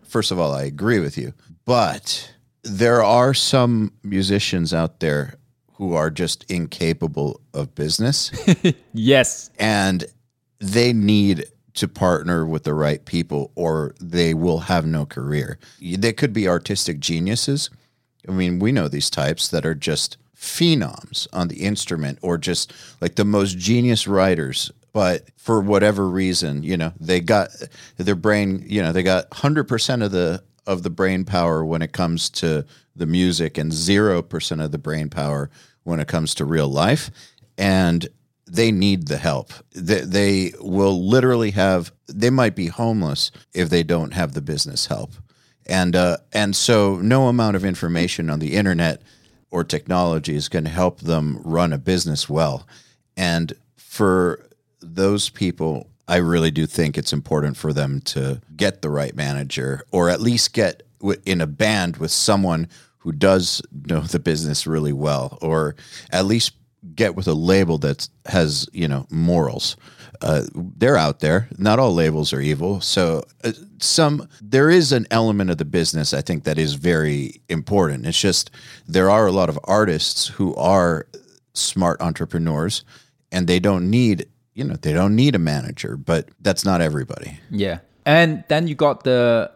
[0.07, 1.33] First of all, I agree with you.
[1.65, 5.35] But there are some musicians out there
[5.73, 8.31] who are just incapable of business
[8.93, 10.05] yes, and
[10.59, 15.59] they need to partner with the right people or they will have no career.
[15.79, 17.69] They could be artistic geniuses.
[18.27, 22.71] I mean, we know these types that are just phenoms on the instrument or just
[23.01, 27.49] like the most genius writers but for whatever reason you know they got
[27.97, 31.93] their brain you know they got 100% of the of the brain power when it
[31.93, 35.49] comes to the music and 0% of the brain power
[35.83, 37.09] when it comes to real life
[37.57, 38.07] and
[38.45, 39.51] they need the help.
[39.73, 44.87] They, they will literally have they might be homeless if they don't have the business
[44.87, 45.11] help.
[45.65, 49.01] And uh, and so no amount of information on the internet
[49.51, 52.67] or technology is going to help them run a business well.
[53.15, 54.45] And for
[54.81, 59.83] those people, I really do think it's important for them to get the right manager
[59.91, 60.83] or at least get
[61.25, 62.67] in a band with someone
[62.99, 65.75] who does know the business really well or
[66.11, 66.53] at least
[66.95, 69.75] get with a label that has, you know, morals.
[70.21, 70.43] Uh,
[70.77, 71.47] they're out there.
[71.57, 72.81] Not all labels are evil.
[72.81, 77.41] So uh, some there is an element of the business I think that is very
[77.49, 78.05] important.
[78.05, 78.51] It's just
[78.87, 81.07] there are a lot of artists who are
[81.53, 82.83] smart entrepreneurs
[83.31, 87.39] and they don't need you know they don't need a manager but that's not everybody
[87.49, 87.79] Yeah.
[88.05, 89.51] And then you got the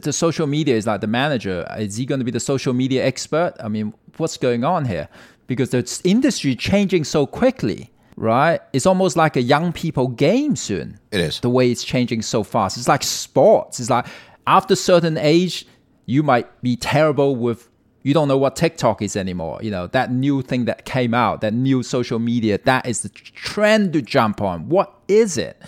[0.00, 1.66] the social media is like the manager.
[1.78, 3.54] Is he going to be the social media expert?
[3.58, 5.08] I mean, what's going on here?
[5.46, 8.60] Because the industry changing so quickly, right?
[8.72, 10.98] It's almost like a young people game soon.
[11.10, 11.40] It is.
[11.40, 12.76] The way it's changing so fast.
[12.76, 13.80] It's like sports.
[13.80, 14.06] It's like
[14.46, 15.66] after a certain age,
[16.06, 17.68] you might be terrible with
[18.02, 19.60] you don't know what TikTok is anymore.
[19.62, 23.08] You know, that new thing that came out, that new social media, that is the
[23.08, 24.68] trend to jump on.
[24.68, 25.60] What is it?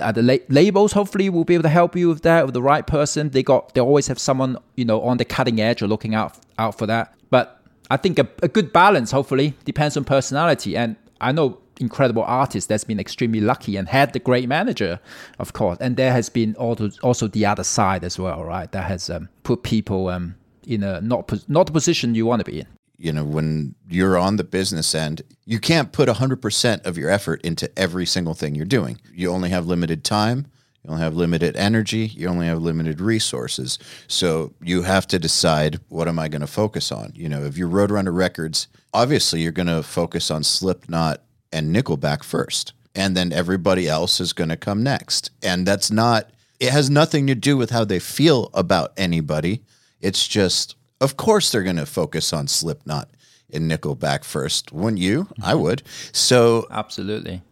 [0.00, 2.62] Uh, the la- labels hopefully will be able to help you with that with the
[2.62, 3.30] right person.
[3.30, 6.36] They got they always have someone you know on the cutting edge or looking out
[6.58, 7.14] out for that.
[7.30, 10.76] But I think a, a good balance hopefully depends on personality.
[10.76, 15.00] And I know incredible artist that's been extremely lucky and had the great manager,
[15.38, 15.78] of course.
[15.80, 18.70] And there has been also also the other side as well, right?
[18.72, 20.34] That has um, put people um,
[20.66, 22.66] in a not not the position you want to be in.
[23.00, 27.40] you know when you're on the business end you can't put 100% of your effort
[27.42, 30.46] into every single thing you're doing you only have limited time
[30.84, 35.80] you only have limited energy you only have limited resources so you have to decide
[35.88, 39.50] what am i going to focus on you know if you're roadrunner records obviously you're
[39.60, 44.56] going to focus on slipknot and nickelback first and then everybody else is going to
[44.56, 48.92] come next and that's not it has nothing to do with how they feel about
[48.96, 49.62] anybody
[50.00, 53.08] it's just of course they're going to focus on Slipknot
[53.52, 54.72] and Nickelback first.
[54.72, 55.28] Wouldn't you?
[55.42, 55.62] I mm-hmm.
[55.62, 55.82] would.
[56.12, 57.42] So, Absolutely.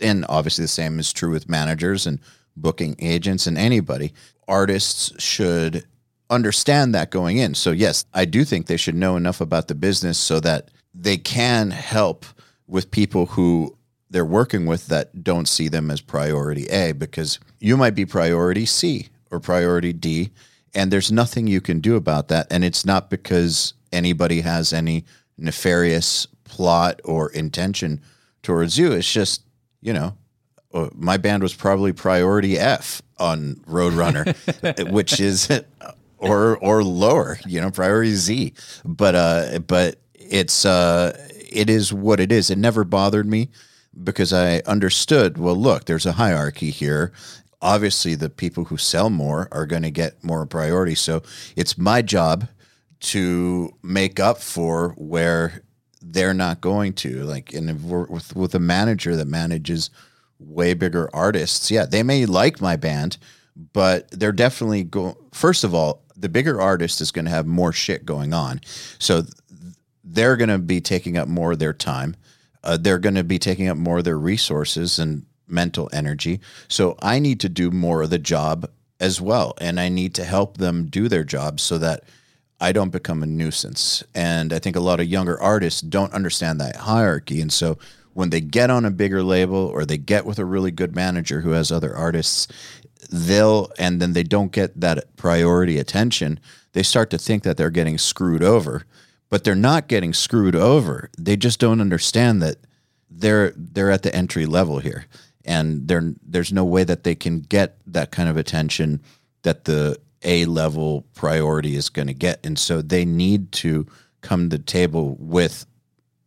[0.00, 2.18] and obviously the same is true with managers and
[2.56, 4.12] booking agents and anybody.
[4.46, 5.84] Artists should
[6.30, 7.54] understand that going in.
[7.54, 11.16] So, yes, I do think they should know enough about the business so that they
[11.16, 12.24] can help
[12.66, 13.76] with people who
[14.10, 18.66] they're working with that don't see them as priority A because you might be priority
[18.66, 20.30] C or priority D
[20.74, 25.04] and there's nothing you can do about that and it's not because anybody has any
[25.36, 28.00] nefarious plot or intention
[28.42, 29.42] towards you it's just
[29.80, 30.16] you know
[30.74, 34.34] uh, my band was probably priority F on Roadrunner,
[34.90, 35.48] which is
[36.18, 38.52] or or lower, you know, priority Z.
[38.84, 41.16] But uh, but it's uh,
[41.54, 42.50] it is what it is.
[42.50, 43.50] It never bothered me
[44.02, 45.38] because I understood.
[45.38, 47.12] Well, look, there's a hierarchy here.
[47.62, 50.94] Obviously, the people who sell more are going to get more priority.
[50.94, 51.22] So
[51.56, 52.48] it's my job
[53.00, 55.62] to make up for where
[56.02, 57.24] they're not going to.
[57.24, 59.90] Like, and with with a manager that manages
[60.38, 63.16] way bigger artists, yeah, they may like my band,
[63.72, 67.72] but they're definitely going, First of all, the bigger artist is going to have more
[67.72, 68.60] shit going on,
[68.98, 69.22] so
[70.04, 72.16] they're going to be taking up more of their time.
[72.62, 76.40] Uh, they're going to be taking up more of their resources and mental energy.
[76.68, 78.68] So I need to do more of the job
[79.00, 79.54] as well.
[79.60, 82.04] And I need to help them do their job so that
[82.60, 84.02] I don't become a nuisance.
[84.14, 87.40] And I think a lot of younger artists don't understand that hierarchy.
[87.40, 87.78] And so
[88.14, 91.40] when they get on a bigger label or they get with a really good manager
[91.40, 92.46] who has other artists,
[93.10, 96.40] they'll, and then they don't get that priority attention,
[96.72, 98.84] they start to think that they're getting screwed over.
[99.34, 101.10] But they're not getting screwed over.
[101.18, 102.58] They just don't understand that
[103.10, 105.06] they're they're at the entry level here
[105.44, 109.02] and there's no way that they can get that kind of attention
[109.42, 112.46] that the A level priority is going to get.
[112.46, 113.88] And so they need to
[114.20, 115.66] come to the table with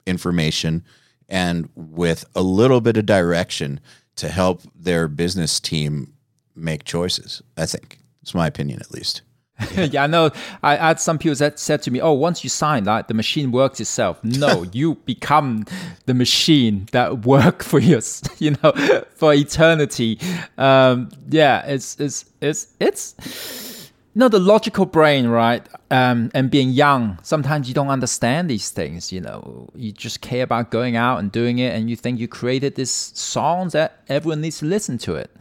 [0.05, 0.83] information
[1.29, 3.79] and with a little bit of direction
[4.17, 6.11] to help their business team
[6.57, 7.41] make choices.
[7.55, 9.21] I think it's my opinion, at least.
[9.75, 10.29] yeah, I know.
[10.61, 13.51] I had some people that said to me, "Oh, once you sign that, the machine
[13.51, 15.65] works itself." No, you become
[16.05, 17.99] the machine that work for you,
[18.37, 18.71] you know,
[19.15, 20.19] for eternity.
[20.57, 25.67] Um, yeah, it's it's it's it's you know the logical brain, right?
[25.89, 29.11] Um, and being young, sometimes you don't understand these things.
[29.11, 32.27] You know, you just care about going out and doing it, and you think you
[32.27, 35.31] created this song that everyone needs to listen to it.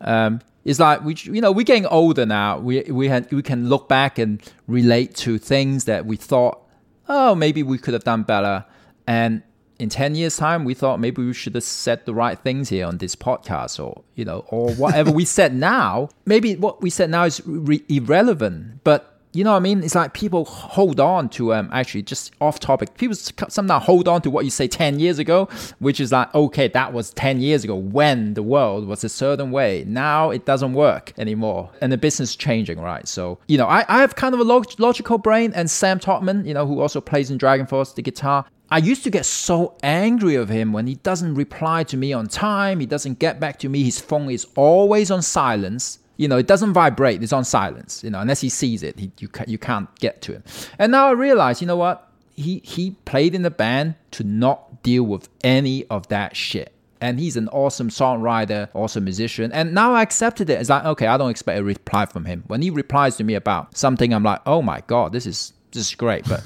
[0.00, 2.58] Um, it's like we you know we're getting older now.
[2.58, 6.60] We we had we can look back and relate to things that we thought
[7.08, 8.64] oh maybe we could have done better.
[9.06, 9.42] And
[9.78, 12.86] in 10 years time we thought maybe we should have said the right things here
[12.86, 16.08] on this podcast or you know or whatever we said now.
[16.24, 19.82] Maybe what we said now is re- irrelevant but you know what I mean?
[19.82, 22.96] It's like people hold on to um actually just off topic.
[22.98, 26.68] People sometimes hold on to what you say ten years ago, which is like okay,
[26.68, 29.84] that was ten years ago when the world was a certain way.
[29.86, 33.08] Now it doesn't work anymore, and the business changing, right?
[33.08, 36.46] So you know, I, I have kind of a log- logical brain, and Sam Totman,
[36.46, 38.44] you know, who also plays in DragonForce the guitar.
[38.70, 42.26] I used to get so angry of him when he doesn't reply to me on
[42.26, 42.80] time.
[42.80, 43.82] He doesn't get back to me.
[43.82, 47.20] His phone is always on silence you know, it doesn't vibrate.
[47.20, 48.04] It's on silence.
[48.04, 50.44] You know, unless he sees it, he, you you can't get to him.
[50.78, 52.08] And now I realize, you know what?
[52.36, 56.72] He he played in the band to not deal with any of that shit.
[57.00, 59.50] And he's an awesome songwriter, awesome musician.
[59.50, 60.60] And now I accepted it.
[60.60, 62.44] It's like, okay, I don't expect a reply from him.
[62.46, 65.88] When he replies to me about something, I'm like, oh my god, this is this
[65.88, 66.28] is great.
[66.28, 66.44] But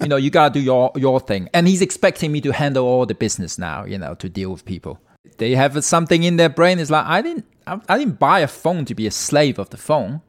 [0.00, 1.48] you know, you gotta do your your thing.
[1.54, 3.84] And he's expecting me to handle all the business now.
[3.84, 4.98] You know, to deal with people.
[5.38, 6.78] They have something in their brain.
[6.78, 9.70] It's like I didn't I, I didn't buy a phone to be a slave of
[9.70, 10.20] the phone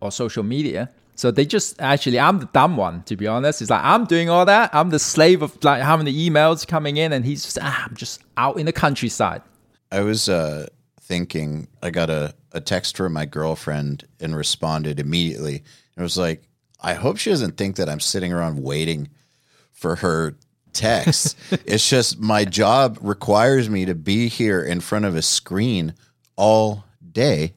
[0.00, 0.90] or social media.
[1.14, 3.60] So they just actually, I'm the dumb one, to be honest.
[3.60, 4.74] It's like, I'm doing all that.
[4.74, 7.94] I'm the slave of like how many emails coming in, and he's just, ah, I'm
[7.94, 9.42] just out in the countryside.
[9.90, 10.66] I was uh,
[11.00, 15.62] thinking, I got a, a text from my girlfriend and responded immediately.
[15.96, 16.42] It was like,
[16.80, 19.08] I hope she doesn't think that I'm sitting around waiting
[19.70, 20.36] for her
[20.72, 21.38] text.
[21.66, 25.94] it's just my job requires me to be here in front of a screen
[26.36, 27.54] all day,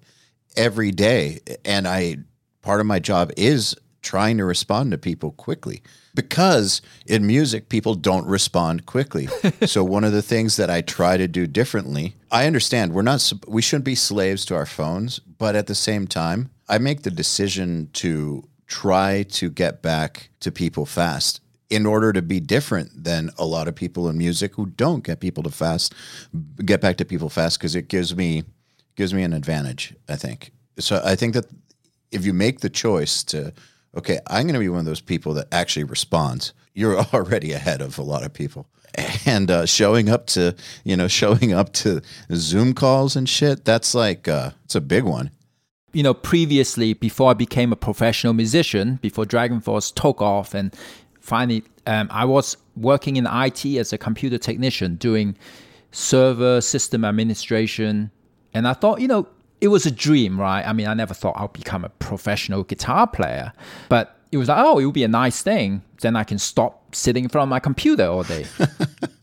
[0.55, 1.39] every day.
[1.63, 2.17] And I,
[2.61, 5.81] part of my job is trying to respond to people quickly
[6.13, 9.27] because in music, people don't respond quickly.
[9.65, 13.31] so, one of the things that I try to do differently, I understand we're not,
[13.47, 17.11] we shouldn't be slaves to our phones, but at the same time, I make the
[17.11, 21.41] decision to try to get back to people fast
[21.75, 25.19] in order to be different than a lot of people in music who don't get
[25.19, 25.93] people to fast
[26.63, 28.43] get back to people fast because it gives me
[28.95, 30.51] gives me an advantage, I think.
[30.79, 31.45] So I think that
[32.11, 33.53] if you make the choice to,
[33.95, 37.81] okay, I'm going to be one of those people that actually responds, you're already ahead
[37.81, 38.67] of a lot of people.
[39.25, 42.01] And uh, showing up to, you know, showing up to
[42.33, 45.31] Zoom calls and shit, that's like, uh, it's a big one.
[45.91, 50.73] You know, previously, before I became a professional musician, before DragonForce took off, and
[51.25, 55.35] finally, um, I was working in IT as a computer technician, doing
[55.91, 58.11] server system administration,
[58.53, 59.27] and I thought, you know,
[59.59, 60.63] it was a dream, right?
[60.65, 63.53] I mean, I never thought I'll become a professional guitar player,
[63.89, 65.81] but it was like, oh, it would be a nice thing.
[66.01, 68.45] Then I can stop sitting in front of my computer all day.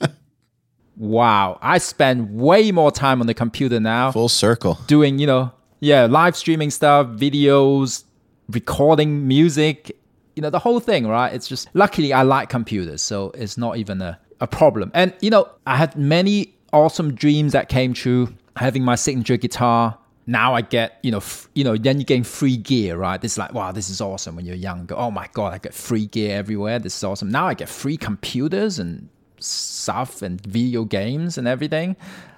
[0.97, 4.11] wow, I spend way more time on the computer now.
[4.11, 4.79] Full circle.
[4.87, 8.05] Doing, you know, yeah, live streaming stuff, videos,
[8.49, 9.97] recording music,
[10.37, 11.33] you know, the whole thing, right?
[11.33, 14.91] It's just, luckily, I like computers, so it's not even a, a problem.
[14.95, 19.99] And, you know, I had many awesome dreams that came true having my signature guitar
[20.27, 23.21] now I get, you know, f- you know, then you're getting free gear, right?
[23.21, 24.89] This is like, wow, this is awesome when you're young.
[24.93, 26.79] Oh my god, I get free gear everywhere.
[26.79, 27.31] This is awesome.
[27.31, 29.09] Now I get free computers and
[29.39, 31.97] stuff and video games and everything.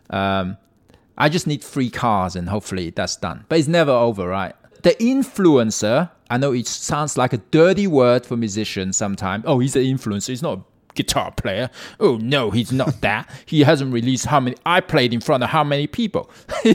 [0.09, 0.57] Um,
[1.19, 3.45] I just need free cars and hopefully that's done.
[3.49, 4.55] But it's never over, right?
[4.85, 9.45] The influencer, I know it sounds like a dirty word for musicians sometimes.
[9.47, 10.29] Oh, he's an influencer.
[10.29, 10.63] He's not a
[10.93, 11.71] guitar player.
[12.01, 13.31] Oh no, he's not that.
[13.47, 16.31] he hasn't released how many I played in front of how many people.
[16.65, 16.75] you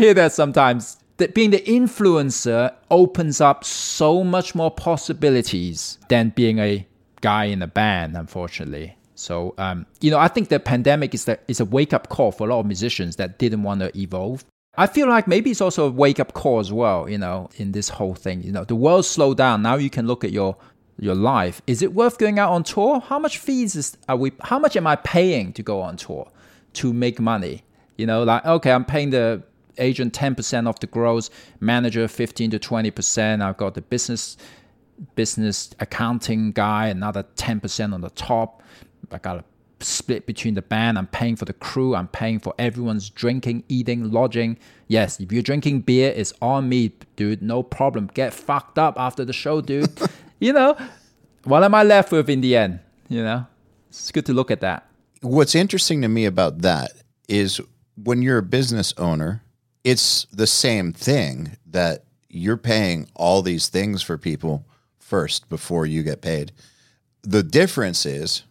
[0.00, 0.96] hear that sometimes.
[1.18, 6.84] That being the influencer opens up so much more possibilities than being a
[7.20, 8.96] guy in a band, unfortunately.
[9.14, 12.32] So um, you know, I think the pandemic is the, is a wake up call
[12.32, 14.44] for a lot of musicians that didn't want to evolve.
[14.76, 17.08] I feel like maybe it's also a wake up call as well.
[17.08, 19.62] You know, in this whole thing, you know, the world slowed down.
[19.62, 20.56] Now you can look at your
[20.98, 21.60] your life.
[21.66, 23.00] Is it worth going out on tour?
[23.00, 24.32] How much fees is are we?
[24.40, 26.30] How much am I paying to go on tour
[26.74, 27.64] to make money?
[27.96, 29.42] You know, like okay, I'm paying the
[29.78, 33.42] agent 10% of the gross, manager 15 to 20%.
[33.42, 34.36] I've got the business
[35.16, 38.62] business accounting guy, another 10% on the top.
[39.10, 39.44] I got a
[39.84, 40.98] split between the band.
[40.98, 41.94] I'm paying for the crew.
[41.94, 44.58] I'm paying for everyone's drinking, eating, lodging.
[44.88, 47.42] Yes, if you're drinking beer, it's on me, dude.
[47.42, 48.10] No problem.
[48.14, 49.90] Get fucked up after the show, dude.
[50.40, 50.76] you know,
[51.44, 52.80] what am I left with in the end?
[53.08, 53.46] You know,
[53.88, 54.86] it's good to look at that.
[55.20, 56.92] What's interesting to me about that
[57.28, 57.60] is
[58.02, 59.42] when you're a business owner,
[59.84, 64.66] it's the same thing that you're paying all these things for people
[64.98, 66.52] first before you get paid.
[67.22, 68.42] The difference is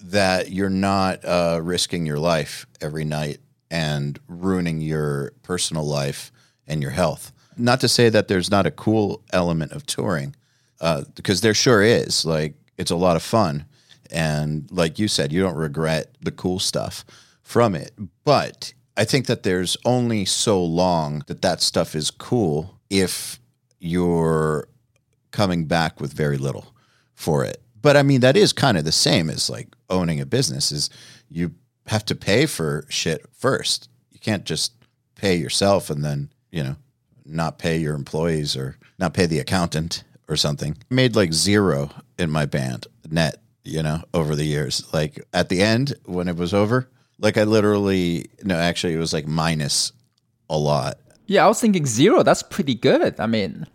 [0.00, 3.38] that you're not uh, risking your life every night
[3.70, 6.32] and ruining your personal life
[6.66, 7.32] and your health.
[7.56, 10.36] Not to say that there's not a cool element of touring,
[10.80, 12.24] uh, because there sure is.
[12.24, 13.66] Like it's a lot of fun,
[14.10, 17.04] and like you said, you don't regret the cool stuff
[17.42, 17.92] from it.
[18.24, 23.40] But I think that there's only so long that that stuff is cool if
[23.80, 24.68] you're
[25.30, 26.74] coming back with very little
[27.14, 27.60] for it.
[27.88, 30.90] But I mean, that is kind of the same as like owning a business is
[31.30, 31.54] you
[31.86, 33.88] have to pay for shit first.
[34.10, 34.74] You can't just
[35.14, 36.76] pay yourself and then, you know,
[37.24, 40.76] not pay your employees or not pay the accountant or something.
[40.90, 44.86] I made like zero in my band net, you know, over the years.
[44.92, 49.14] Like at the end when it was over, like I literally no, actually it was
[49.14, 49.92] like minus
[50.50, 50.98] a lot.
[51.26, 52.22] Yeah, I was thinking zero.
[52.22, 53.18] That's pretty good.
[53.18, 53.66] I mean,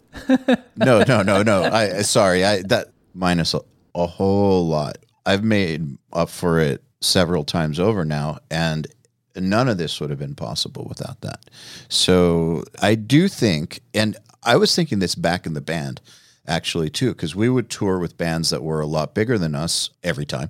[0.78, 1.64] no, no, no, no.
[1.74, 2.46] I sorry.
[2.46, 3.56] I that minus
[3.96, 4.98] a, whole lot.
[5.26, 8.88] I've made up for it several times over now, and
[9.36, 11.50] none of this would have been possible without that.
[11.90, 16.02] So I do think, and I was thinking this back in the band
[16.48, 19.90] actually too, because we would tour with bands that were a lot bigger than us
[20.04, 20.50] every time,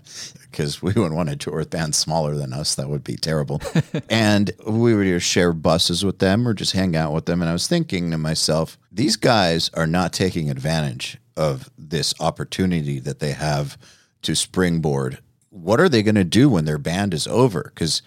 [0.49, 2.75] because we wouldn't want to tour with bands smaller than us.
[2.75, 3.61] That would be terrible.
[4.09, 7.41] and we would either share buses with them or just hang out with them.
[7.41, 12.99] And I was thinking to myself, these guys are not taking advantage of this opportunity
[12.99, 13.77] that they have
[14.23, 15.19] to springboard.
[15.49, 17.71] What are they going to do when their band is over?
[17.73, 18.01] Because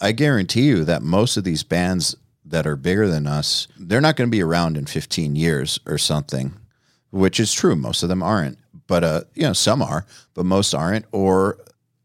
[0.00, 4.16] I guarantee you that most of these bands that are bigger than us, they're not
[4.16, 6.54] going to be around in 15 years or something,
[7.10, 7.76] which is true.
[7.76, 11.04] Most of them aren't, but uh, you know, some are, but most aren't.
[11.12, 11.58] Or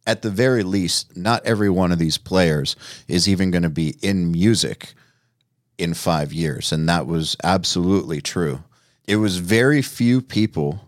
[0.06, 2.76] at the very least, not every one of these players
[3.08, 4.94] is even going to be in music
[5.78, 8.64] in five years, and that was absolutely true.
[9.08, 10.82] It was very few people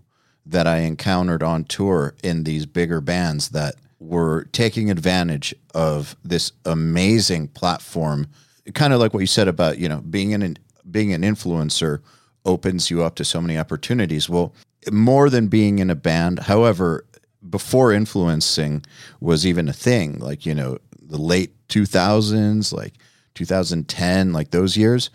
[0.45, 6.51] that I encountered on tour in these bigger bands that were taking advantage of this
[6.65, 8.27] amazing platform.
[8.73, 10.57] Kind of like what you said about, you know, being an
[10.89, 11.99] being an influencer
[12.45, 14.29] opens you up to so many opportunities.
[14.29, 14.53] Well,
[14.91, 17.05] more than being in a band, however,
[17.49, 18.85] before influencing
[19.19, 22.93] was even a thing, like, you know, the late 2000s, like
[23.35, 25.09] 2010, like those years,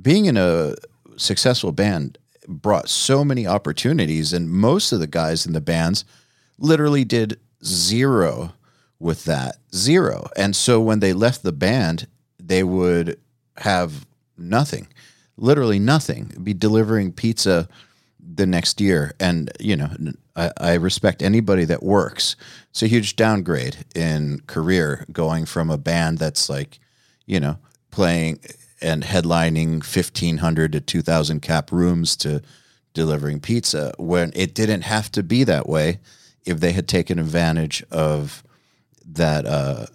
[0.00, 0.74] being in a
[1.16, 2.18] successful band
[2.48, 6.04] brought so many opportunities, and most of the guys in the bands
[6.58, 8.52] literally did zero
[8.98, 10.28] with that zero.
[10.36, 12.06] And so when they left the band,
[12.38, 13.18] they would
[13.58, 14.88] have nothing,
[15.36, 17.68] literally nothing, be delivering pizza
[18.18, 19.14] the next year.
[19.20, 19.90] And, you know,
[20.36, 22.36] I, I, respect anybody that works.
[22.70, 26.80] It's a huge downgrade in career going from a band that's like,
[27.26, 27.58] you know,
[27.90, 28.40] playing
[28.80, 32.42] and headlining 1500 to 2000 cap rooms to
[32.92, 35.98] delivering pizza when it didn't have to be that way
[36.44, 38.42] if they had taken advantage of
[39.04, 39.86] that uh,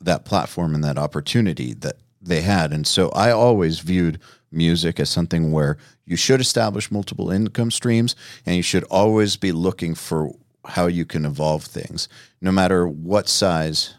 [0.00, 2.72] that platform and that opportunity that they had.
[2.72, 4.20] And so i always viewed
[4.50, 5.76] music as something where
[6.06, 8.16] you should establish multiple income streams
[8.46, 10.32] and you should always be looking for
[10.64, 12.08] how you can evolve things.
[12.40, 13.94] No matter what size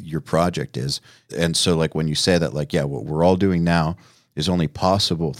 [0.00, 1.00] your project is.
[1.36, 3.96] And so, like, when you say that, like, yeah, what we're all doing now
[4.36, 5.36] is only possible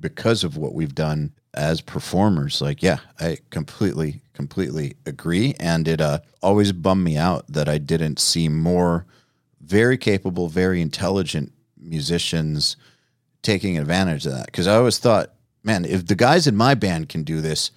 [0.00, 2.60] because of what we've done as performers.
[2.60, 5.54] Like, yeah, I completely, completely agree.
[5.58, 9.06] And it uh, always bummed me out that I didn't see more
[9.60, 12.76] very capable, very intelligent musicians
[13.42, 14.46] taking advantage of that.
[14.46, 15.32] Because I always thought,
[15.62, 17.70] man, if the guys in my band can do this,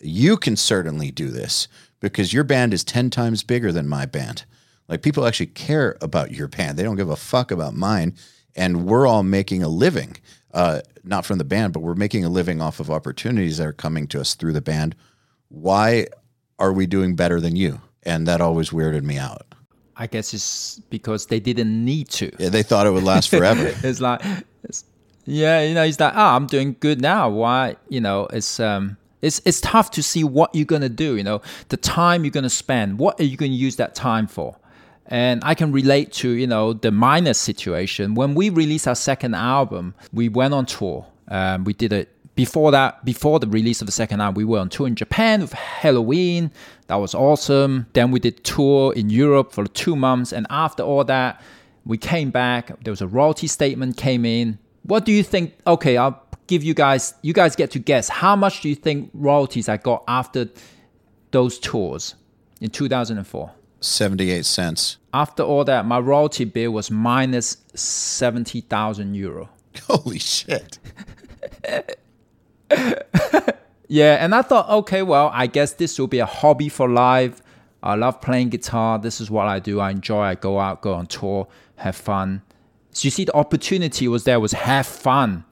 [0.00, 1.68] you can certainly do this
[2.00, 4.44] because your band is 10 times bigger than my band.
[4.88, 6.78] Like people actually care about your band.
[6.78, 8.14] They don't give a fuck about mine.
[8.54, 10.16] And we're all making a living,
[10.54, 13.72] uh, not from the band, but we're making a living off of opportunities that are
[13.72, 14.94] coming to us through the band.
[15.48, 16.06] Why
[16.58, 17.80] are we doing better than you?
[18.04, 19.42] And that always weirded me out.
[19.96, 22.30] I guess it's because they didn't need to.
[22.38, 23.74] Yeah, they thought it would last forever.
[23.82, 24.20] it's like,
[24.62, 24.84] it's,
[25.24, 27.28] yeah, you know, it's like, oh, I'm doing good now.
[27.30, 31.16] Why, you know, it's um, it's it's tough to see what you're gonna do.
[31.16, 32.98] You know, the time you're gonna spend.
[32.98, 34.56] What are you gonna use that time for?
[35.08, 38.14] And I can relate to you know the minus situation.
[38.14, 41.06] When we released our second album, we went on tour.
[41.28, 43.04] Um, we did it before that.
[43.04, 46.50] Before the release of the second album, we were on tour in Japan with Helloween.
[46.86, 47.86] That was awesome.
[47.94, 51.40] Then we did tour in Europe for two months, and after all that,
[51.84, 52.82] we came back.
[52.84, 54.58] There was a royalty statement came in.
[54.82, 55.54] What do you think?
[55.66, 57.14] Okay, I'll give you guys.
[57.22, 60.48] You guys get to guess how much do you think royalties I got after
[61.30, 62.14] those tours
[62.60, 63.52] in 2004?
[63.86, 64.98] 78 cents.
[65.14, 69.48] After all that, my royalty bill was minus 70,000 euro.
[69.86, 70.78] Holy shit.
[73.88, 77.40] Yeah, and I thought, okay, well, I guess this will be a hobby for life.
[77.82, 78.98] I love playing guitar.
[78.98, 79.80] This is what I do.
[79.80, 80.22] I enjoy.
[80.22, 82.42] I go out, go on tour, have fun.
[82.90, 84.40] So you see, the opportunity was there.
[84.40, 85.44] Was have fun.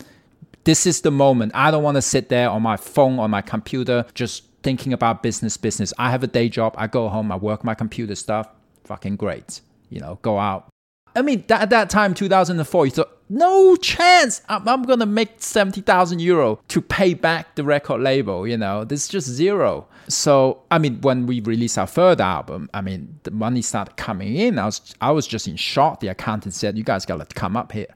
[0.65, 1.53] This is the moment.
[1.55, 5.23] I don't want to sit there on my phone, on my computer, just thinking about
[5.23, 5.93] business, business.
[5.99, 6.75] I have a day job.
[6.77, 7.31] I go home.
[7.31, 8.49] I work my computer stuff.
[8.85, 9.61] Fucking great.
[9.91, 10.69] You know, go out.
[11.17, 16.21] I mean, at that time, 2004, you thought, no chance I'm, I'm gonna make 70,000
[16.21, 19.87] euro to pay back the record label, you know, this is just zero.
[20.09, 24.37] So, I mean, when we released our third album, I mean, the money started coming
[24.37, 24.59] in.
[24.59, 26.01] I was, I was just in shock.
[26.01, 27.95] The accountant said, you guys gotta come up here.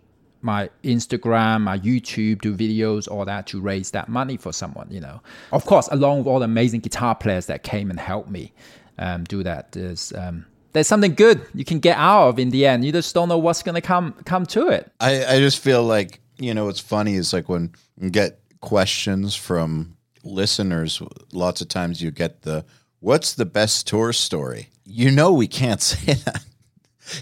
[0.46, 5.00] my Instagram, my YouTube, do videos, all that to raise that money for someone, you
[5.00, 5.22] know.
[5.54, 8.52] Of course, along with all the amazing guitar players that came and helped me
[9.00, 9.72] um, do that.
[9.72, 12.84] There's um, there's something good you can get out of in the end.
[12.84, 14.92] You just don't know what's gonna come come to it.
[15.00, 19.36] I, I just feel like, you know, what's funny is like when you get questions
[19.36, 21.02] from listeners,
[21.34, 22.64] lots of times you get the
[23.02, 24.70] what's the best tour story?
[24.86, 26.46] You know we can't say that.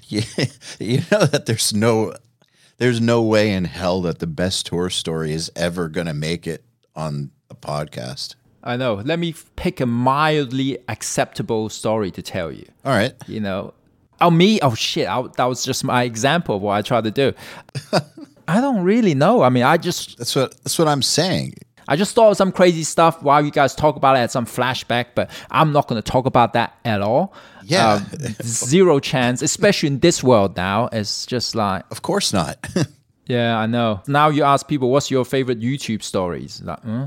[0.08, 0.22] you,
[0.80, 2.14] you know that there's no
[2.78, 6.46] there's no way in hell that the best tour story is ever going to make
[6.46, 6.64] it
[6.96, 8.36] on a podcast.
[8.64, 8.94] I know.
[8.94, 12.68] Let me pick a mildly acceptable story to tell you.
[12.86, 13.16] All right.
[13.28, 13.74] You know,
[14.20, 17.12] oh me, oh shit, I, that was just my example of what I tried to
[17.12, 17.34] do.
[18.52, 19.44] I don't really know.
[19.44, 21.54] I mean, I just that's what that's what I'm saying.
[21.88, 24.46] I just thought of some crazy stuff while you guys talk about it at some
[24.46, 27.34] flashback, but I'm not going to talk about that at all.
[27.64, 27.94] Yeah.
[27.94, 28.06] Um,
[28.44, 30.90] zero chance, especially in this world now.
[30.92, 31.84] It's just like.
[31.92, 32.66] Of course not.
[33.26, 34.02] yeah, I know.
[34.08, 36.62] Now you ask people, what's your favorite YouTube stories?
[36.62, 37.06] Like, hmm?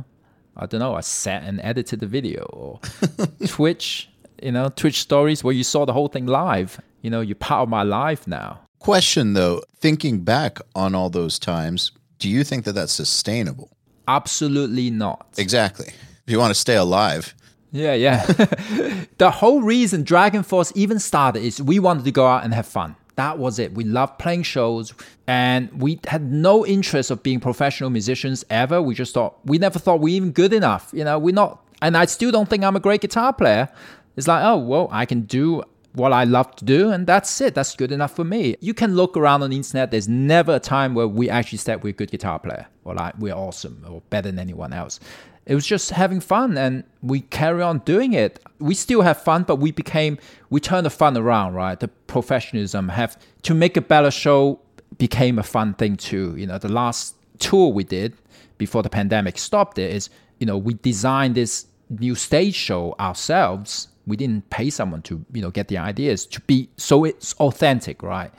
[0.57, 0.95] I don't know.
[0.95, 2.81] I sat and edited the video or
[3.47, 4.09] Twitch,
[4.43, 6.81] you know, Twitch stories where you saw the whole thing live.
[7.03, 8.61] You know, you're part of my life now.
[8.85, 13.71] Question though, thinking back on all those times, do you think that that's sustainable?
[14.07, 15.27] Absolutely not.
[15.39, 15.87] Exactly.
[15.87, 17.35] If you want to stay alive.
[17.73, 18.27] Yeah, yeah.
[19.17, 22.95] the whole reason DragonForce even started is we wanted to go out and have fun.
[23.17, 23.73] That was it.
[23.73, 24.93] We loved playing shows
[25.27, 28.83] and we had no interest of being professional musicians ever.
[28.83, 30.91] We just thought we never thought we even good enough.
[30.93, 33.71] You know, we're not and I still don't think I'm a great guitar player.
[34.15, 35.63] It's like, oh well, I can do
[35.95, 37.55] what I love to do, and that's it.
[37.55, 38.57] That's good enough for me.
[38.61, 39.91] You can look around on the internet.
[39.91, 43.15] There's never a time where we actually said we're a good guitar player or like
[43.19, 45.01] we're awesome or better than anyone else.
[45.47, 48.41] It was just having fun, and we carry on doing it.
[48.59, 50.19] We still have fun, but we became
[50.51, 51.79] we turned the fun around, right?
[51.79, 54.61] The professionalism have to make a better show
[54.99, 56.35] became a fun thing too.
[56.37, 58.15] You know, the last tour we did
[58.59, 63.89] before the pandemic stopped it is you know, we designed this new stage show ourselves.
[64.07, 68.03] We didn't pay someone to, you know, get the ideas to be so it's authentic,
[68.03, 68.31] right?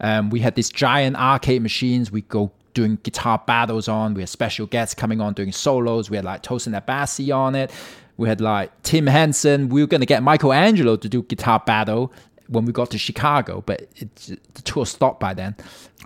[0.00, 2.10] Um, we had these giant arcade machines.
[2.10, 4.14] We go doing guitar battles on.
[4.14, 6.08] We had special guests coming on doing solos.
[6.08, 7.70] We had like Tosin Abasi on it.
[8.16, 9.68] We had like Tim Henson.
[9.68, 12.12] We were going to get Michael Angelo to do guitar battle
[12.48, 14.14] when we got to Chicago, but it,
[14.54, 15.54] the tour stopped by then.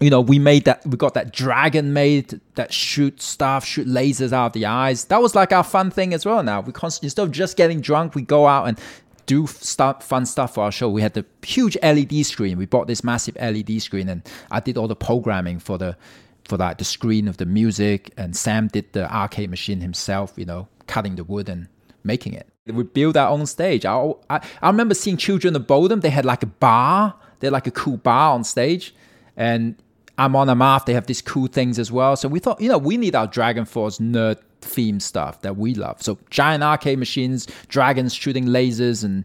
[0.01, 4.33] You know, we made that, we got that dragon made that shoot stuff, shoot lasers
[4.33, 5.07] out of the eyes.
[5.07, 6.43] That was like our fun thing as well.
[6.43, 8.79] Now we constantly, instead of just getting drunk, we go out and
[9.27, 10.89] do stuff, fun stuff for our show.
[10.89, 12.59] We had the huge LED screen.
[12.59, 15.97] We bought this massive LED screen, and I did all the programming for the
[16.45, 18.13] for like the screen of the music.
[18.17, 20.35] And Sam did the arcade machine himself.
[20.37, 21.69] You know, cutting the wood and
[22.03, 22.49] making it.
[22.67, 23.85] We built our own stage.
[23.85, 26.01] I, I, I remember seeing Children of Bodom.
[26.01, 27.15] They had like a bar.
[27.41, 28.95] They had like a cool bar on stage,
[29.37, 29.77] and
[30.19, 30.87] Amon Amarth.
[30.87, 32.17] They have these cool things as well.
[32.17, 36.03] So we thought, you know, we need our DragonForce nerd theme stuff that we love.
[36.03, 39.25] So giant arcade machines, dragons shooting lasers, and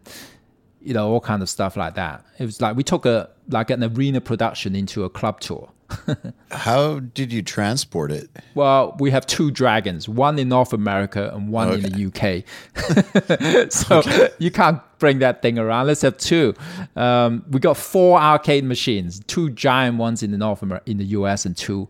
[0.80, 2.24] you know all kind of stuff like that.
[2.38, 5.70] It was like we took a like an arena production into a club tour.
[6.50, 8.30] How did you transport it?
[8.54, 11.84] Well, we have two dragons, one in North America and one okay.
[11.84, 13.72] in the UK.
[13.72, 14.30] so okay.
[14.38, 15.86] you can't bring that thing around.
[15.86, 16.54] Let's have two.
[16.96, 21.06] Um, we got four arcade machines, two giant ones in the North America, in the
[21.06, 21.88] US, and two,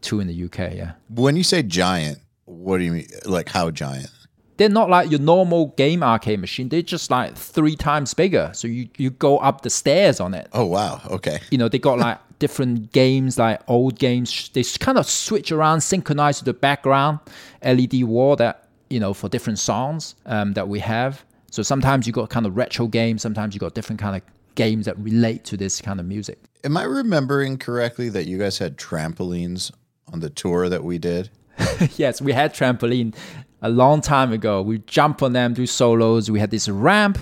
[0.00, 0.74] two in the UK.
[0.74, 0.92] Yeah.
[1.08, 3.08] When you say giant, what do you mean?
[3.24, 4.10] Like how giant?
[4.56, 6.70] They're not like your normal game arcade machine.
[6.70, 8.50] They're just like three times bigger.
[8.54, 10.48] So you, you go up the stairs on it.
[10.52, 11.02] Oh wow.
[11.10, 11.40] Okay.
[11.50, 14.48] You know, they got like different games, like old games.
[14.54, 17.18] They kind of switch around, synchronize to the background
[17.62, 21.24] LED wall that, you know, for different songs um, that we have.
[21.50, 24.22] So sometimes you got kind of retro games, sometimes you got different kind of
[24.54, 26.38] games that relate to this kind of music.
[26.64, 29.70] Am I remembering correctly that you guys had trampolines
[30.12, 31.30] on the tour that we did?
[31.96, 33.14] yes, we had trampoline
[33.62, 34.62] a long time ago.
[34.62, 36.30] We jump on them, do solos.
[36.30, 37.18] We had this ramp.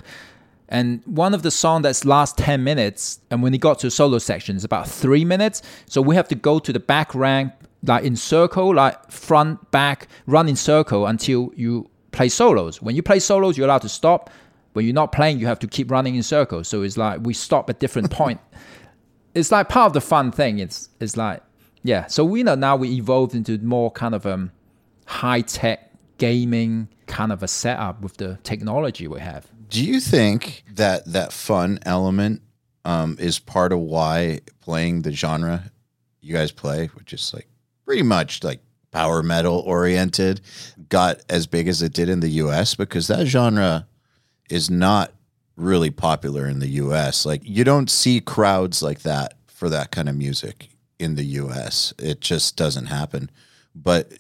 [0.69, 4.19] And one of the song that's last 10 minutes, and when it got to solo
[4.19, 5.63] section, it's about three minutes.
[5.87, 10.09] So we have to go to the back ramp, like in circle, like front, back,
[10.27, 12.81] run in circle until you play solos.
[12.81, 14.31] When you play solos, you're allowed to stop.
[14.73, 16.67] When you're not playing, you have to keep running in circles.
[16.67, 18.41] So it's like we stop at different point.
[19.35, 20.59] it's like part of the fun thing.
[20.59, 21.43] It's it's like
[21.85, 22.07] yeah.
[22.07, 24.51] So we know now we evolved into more kind of um
[25.07, 29.47] high tech gaming kind of a setup with the technology we have.
[29.69, 32.43] Do you think that that fun element
[32.85, 35.71] um, is part of why playing the genre
[36.21, 37.49] you guys play, which is like
[37.85, 38.61] pretty much like
[38.91, 40.41] power metal oriented,
[40.89, 42.75] got as big as it did in the US?
[42.75, 43.87] Because that genre
[44.49, 45.13] is not
[45.57, 47.27] really popular in the US.
[47.27, 50.69] Like you don't see crowds like that for that kind of music
[50.99, 51.93] in the US.
[51.99, 53.31] It just doesn't happen.
[53.75, 54.13] But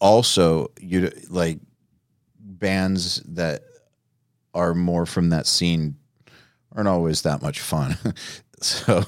[0.00, 1.58] also you like
[2.38, 3.62] bands that
[4.54, 5.96] are more from that scene
[6.74, 7.96] aren't always that much fun.
[8.60, 9.04] so,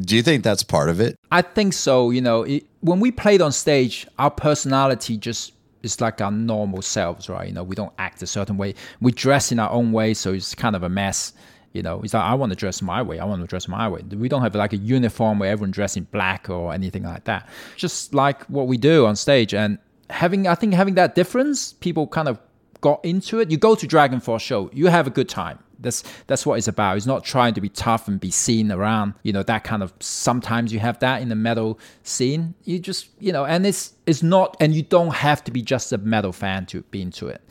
[0.00, 1.16] do you think that's part of it?
[1.30, 2.10] I think so.
[2.10, 6.82] You know, it, when we played on stage, our personality just is like our normal
[6.82, 7.48] selves, right?
[7.48, 8.74] You know, we don't act a certain way.
[9.00, 11.32] We dress in our own way, so it's kind of a mess.
[11.72, 13.18] You know, it's like I want to dress my way.
[13.18, 14.02] I want to dress my way.
[14.02, 17.48] We don't have like a uniform where everyone dress in black or anything like that.
[17.76, 19.78] Just like what we do on stage, and
[20.10, 22.38] having I think having that difference, people kind of
[22.80, 23.50] got into it.
[23.50, 25.58] You go to DragonForce show, you have a good time.
[25.80, 26.96] That's that's what it's about.
[26.96, 29.14] It's not trying to be tough and be seen around.
[29.22, 29.92] You know that kind of.
[30.00, 32.54] Sometimes you have that in the metal scene.
[32.64, 35.92] You just you know, and it's it's not, and you don't have to be just
[35.92, 37.42] a metal fan to be into it.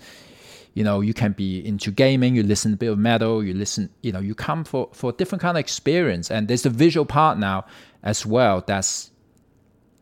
[0.78, 2.36] You know, you can be into gaming.
[2.36, 3.44] You listen a bit of metal.
[3.44, 3.90] You listen.
[4.04, 6.30] You know, you come for for a different kind of experience.
[6.30, 7.66] And there's the visual part now
[8.04, 8.64] as well.
[8.68, 9.10] That's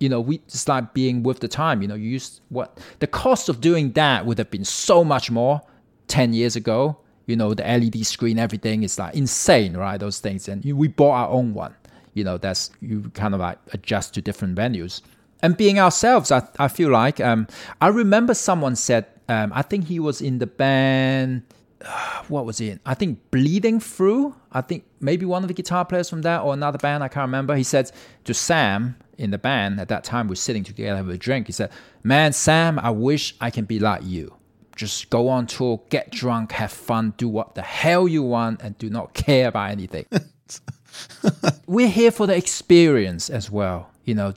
[0.01, 1.81] you know, we just like being with the time.
[1.81, 5.31] You know, you used what the cost of doing that would have been so much
[5.31, 5.61] more
[6.09, 6.97] 10 years ago.
[7.25, 9.97] You know, the LED screen, everything is like insane, right?
[9.97, 10.49] Those things.
[10.49, 11.73] And we bought our own one.
[12.15, 15.01] You know, that's you kind of like adjust to different venues.
[15.41, 17.47] And being ourselves, I, I feel like um,
[17.79, 21.43] I remember someone said, um, I think he was in the band.
[21.83, 22.79] Uh, what was it?
[22.85, 24.35] I think Bleeding Through.
[24.51, 27.03] I think maybe one of the guitar players from that or another band.
[27.03, 27.55] I can't remember.
[27.55, 27.91] He said
[28.23, 31.47] to Sam, in the band at that time we're sitting together with a drink.
[31.47, 31.71] He said,
[32.03, 34.35] Man, Sam, I wish I can be like you.
[34.75, 38.77] Just go on tour, get drunk, have fun, do what the hell you want, and
[38.77, 40.05] do not care about anything.
[41.67, 43.89] we're here for the experience as well.
[44.03, 44.33] You know,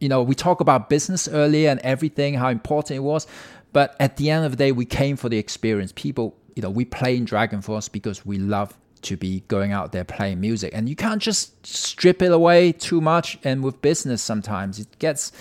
[0.00, 3.26] you know, we talk about business earlier and everything, how important it was.
[3.72, 5.92] But at the end of the day, we came for the experience.
[5.94, 10.04] People, you know, we play in DragonForce because we love to be going out there
[10.04, 10.72] playing music.
[10.74, 13.38] And you can't just strip it away too much.
[13.44, 15.32] And with business, sometimes it gets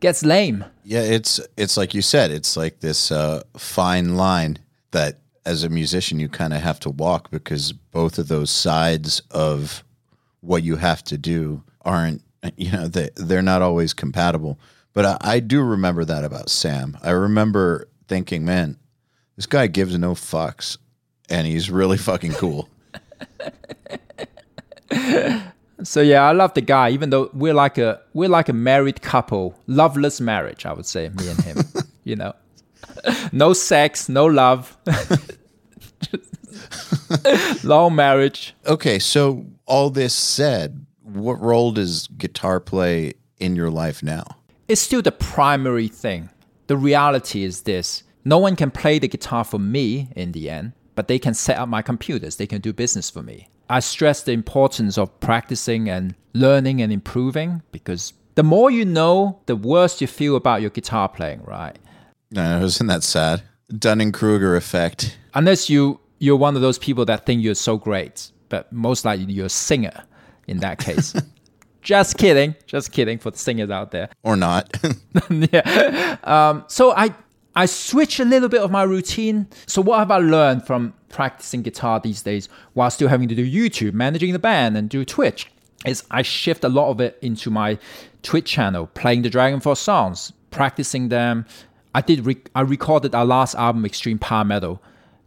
[0.00, 0.64] gets lame.
[0.84, 4.58] Yeah, it's it's like you said, it's like this uh, fine line
[4.90, 9.22] that as a musician you kind of have to walk because both of those sides
[9.30, 9.82] of
[10.40, 12.22] what you have to do aren't
[12.56, 14.58] you know they they're not always compatible.
[14.94, 16.98] But I, I do remember that about Sam.
[17.02, 18.78] I remember thinking, man,
[19.36, 20.76] this guy gives no fucks,
[21.28, 22.68] and he's really fucking cool.
[25.84, 29.02] So yeah, I love the guy, even though we're like a we're like a married
[29.02, 31.64] couple, loveless marriage, I would say, me and him.
[32.04, 32.34] you know,
[33.32, 34.76] no sex, no love,
[37.64, 38.54] long marriage.
[38.66, 44.24] Okay, so all this said, what role does guitar play in your life now?
[44.72, 46.30] It's still the primary thing.
[46.66, 50.72] The reality is this: no one can play the guitar for me in the end,
[50.94, 52.36] but they can set up my computers.
[52.36, 53.50] They can do business for me.
[53.68, 59.40] I stress the importance of practicing and learning and improving because the more you know,
[59.44, 61.78] the worse you feel about your guitar playing, right?
[62.30, 63.42] No, isn't that sad?
[63.78, 65.18] Dunning Kruger effect.
[65.34, 69.34] Unless you you're one of those people that think you're so great, but most likely
[69.34, 70.04] you're a singer
[70.46, 71.14] in that case.
[71.82, 74.08] just kidding, just kidding for the singers out there.
[74.22, 74.74] Or not.
[75.30, 76.16] yeah.
[76.24, 77.14] Um, so I
[77.54, 79.46] I switch a little bit of my routine.
[79.66, 83.44] So what have I learned from practicing guitar these days while still having to do
[83.44, 85.50] YouTube, managing the band, and do Twitch?
[85.84, 87.78] Is I shift a lot of it into my
[88.22, 91.44] Twitch channel, playing the DragonForce songs, practicing them.
[91.94, 92.24] I did.
[92.24, 94.80] Re- I recorded our last album, Extreme Power Metal,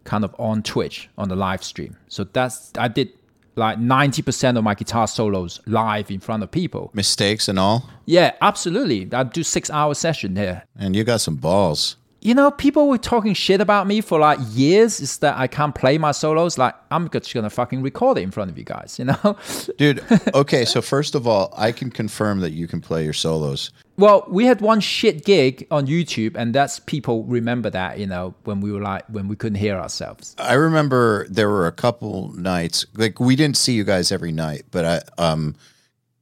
[0.05, 1.97] kind of on Twitch on the live stream.
[2.07, 3.09] So that's I did
[3.55, 6.91] like 90% of my guitar solos live in front of people.
[6.93, 7.89] Mistakes and all.
[8.05, 9.09] Yeah, absolutely.
[9.11, 10.63] I do six hour session here.
[10.77, 14.39] And you got some balls you know, people were talking shit about me for like
[14.49, 14.99] years.
[14.99, 16.57] Is that I can't play my solos?
[16.57, 19.37] Like, I'm just gonna fucking record it in front of you guys, you know?
[19.77, 20.03] Dude,
[20.33, 23.69] okay, so first of all, I can confirm that you can play your solos.
[23.97, 28.35] Well, we had one shit gig on YouTube, and that's people remember that, you know,
[28.43, 30.35] when we were like, when we couldn't hear ourselves.
[30.37, 34.63] I remember there were a couple nights, like, we didn't see you guys every night,
[34.69, 35.55] but I, um,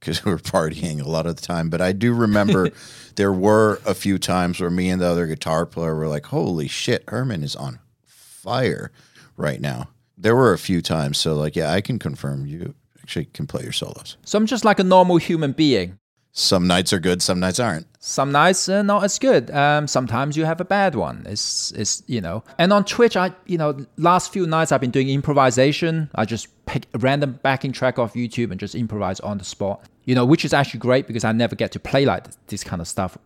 [0.04, 1.68] because we were partying a lot of the time.
[1.70, 2.70] But I do remember
[3.16, 6.68] there were a few times where me and the other guitar player were like, "Holy
[6.68, 8.92] shit, Herman is on fire
[9.36, 13.26] right now." There were a few times, so like, yeah, I can confirm you actually
[13.26, 14.16] can play your solos.
[14.24, 15.98] So I'm just like a normal human being.
[16.36, 17.86] Some nights are good, some nights aren't.
[18.00, 19.52] Some nights are not as good.
[19.52, 21.24] Um, sometimes you have a bad one.
[21.28, 22.42] It's, it's, you know.
[22.58, 26.10] And on Twitch, I, you know, last few nights I've been doing improvisation.
[26.16, 29.84] I just pick a random backing track off YouTube and just improvise on the spot.
[30.06, 32.82] You know, which is actually great because I never get to play like this, kind
[32.82, 33.16] of stuff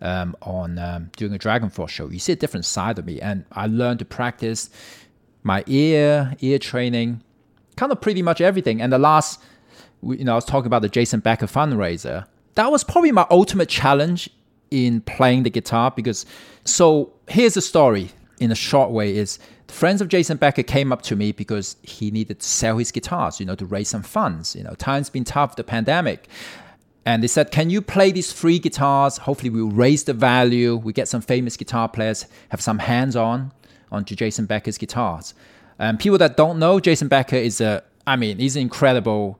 [0.00, 2.10] um, on um, doing a DragonForce show.
[2.10, 4.70] You see a different side of me, and I learned to practice
[5.44, 7.22] my ear, ear training,
[7.76, 8.82] kind of pretty much everything.
[8.82, 9.40] And the last,
[10.02, 13.68] you know, I was talking about the Jason Becker fundraiser that was probably my ultimate
[13.68, 14.28] challenge
[14.70, 16.26] in playing the guitar because
[16.64, 19.38] so here's the story in a short way is
[19.68, 23.40] friends of Jason Becker came up to me because he needed to sell his guitars,
[23.40, 24.54] you know, to raise some funds.
[24.54, 26.28] You know, times been tough, the pandemic.
[27.06, 29.18] And they said, Can you play these free guitars?
[29.18, 30.76] Hopefully we'll raise the value.
[30.76, 33.52] We get some famous guitar players, have some hands on
[33.90, 35.34] onto Jason Becker's guitars.
[35.78, 39.39] And people that don't know, Jason Becker is a I mean, he's an incredible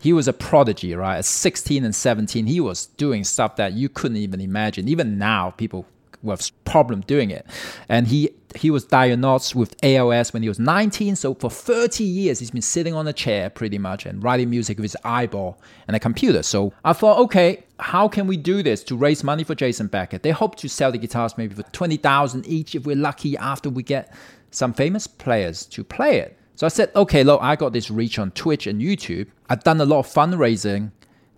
[0.00, 1.18] he was a prodigy, right?
[1.18, 4.88] At 16 and 17, he was doing stuff that you couldn't even imagine.
[4.88, 5.86] Even now, people
[6.28, 7.46] have problem doing it.
[7.88, 11.14] And he he was diagnosed with ALS when he was 19.
[11.14, 14.76] So for 30 years, he's been sitting on a chair pretty much and writing music
[14.76, 16.42] with his eyeball and a computer.
[16.42, 20.18] So I thought, okay, how can we do this to raise money for Jason Becker?
[20.18, 23.84] They hope to sell the guitars maybe for 20,000 each if we're lucky after we
[23.84, 24.12] get
[24.50, 26.36] some famous players to play it.
[26.60, 29.28] So I said, okay, look, I got this reach on Twitch and YouTube.
[29.48, 30.90] I've done a lot of fundraising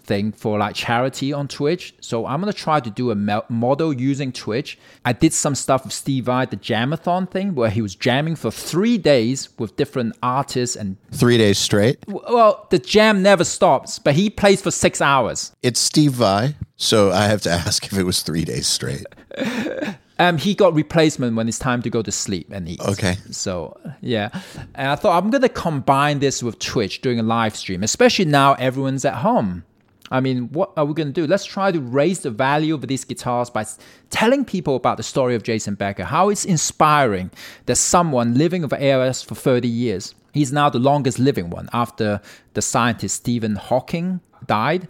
[0.02, 1.94] thing for like charity on Twitch.
[2.00, 4.80] So I'm gonna try to do a model using Twitch.
[5.04, 8.50] I did some stuff with Steve Vai, the Jamathon thing, where he was jamming for
[8.50, 11.98] three days with different artists and three days straight.
[12.08, 15.52] Well, the jam never stops, but he plays for six hours.
[15.62, 19.06] It's Steve Vai, so I have to ask if it was three days straight.
[20.18, 22.80] Um, he got replacement when it's time to go to sleep and eat.
[22.80, 23.16] Okay.
[23.30, 24.28] So yeah,
[24.74, 28.54] and I thought I'm gonna combine this with Twitch doing a live stream, especially now
[28.54, 29.64] everyone's at home.
[30.12, 31.26] I mean, what are we going to do?
[31.26, 33.64] Let's try to raise the value of these guitars by
[34.10, 37.30] telling people about the story of Jason Becker, how it's inspiring
[37.64, 42.20] that someone living with ALS for 30 years, he's now the longest living one after
[42.52, 44.86] the scientist Stephen Hawking died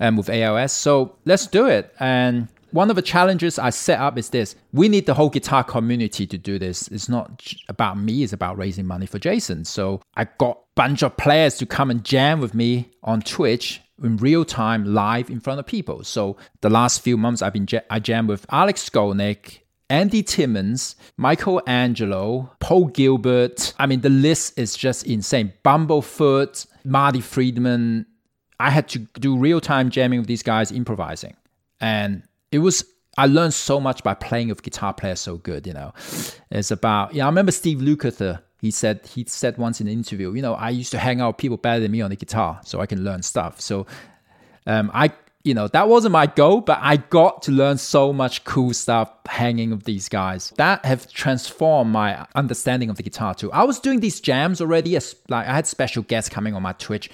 [0.00, 0.72] um, with ALS.
[0.72, 1.94] So let's do it.
[2.00, 4.56] And one of the challenges I set up is this.
[4.72, 6.88] We need the whole guitar community to do this.
[6.88, 9.64] It's not about me, it's about raising money for Jason.
[9.64, 13.80] So I got a bunch of players to come and jam with me on Twitch
[14.02, 16.02] in real time, live in front of people.
[16.02, 21.62] So the last few months, I've been I jammed with Alex Skolnick, Andy Timmons, Michael
[21.68, 23.72] Angelo, Paul Gilbert.
[23.78, 25.52] I mean, the list is just insane.
[25.64, 28.06] Bumblefoot, Marty Friedman.
[28.58, 31.36] I had to do real time jamming with these guys, improvising,
[31.80, 32.84] and it was
[33.16, 35.92] I learned so much by playing with guitar players so good, you know.
[36.50, 40.32] It's about, yeah, I remember Steve Lukather, he said, he said once in an interview,
[40.32, 42.60] you know, I used to hang out with people better than me on the guitar
[42.64, 43.60] so I can learn stuff.
[43.60, 43.86] So
[44.66, 45.12] um, I,
[45.44, 49.12] you know, that wasn't my goal, but I got to learn so much cool stuff
[49.26, 50.52] hanging with these guys.
[50.56, 53.52] That have transformed my understanding of the guitar too.
[53.52, 56.72] I was doing these jams already, as like I had special guests coming on my
[56.72, 57.10] Twitch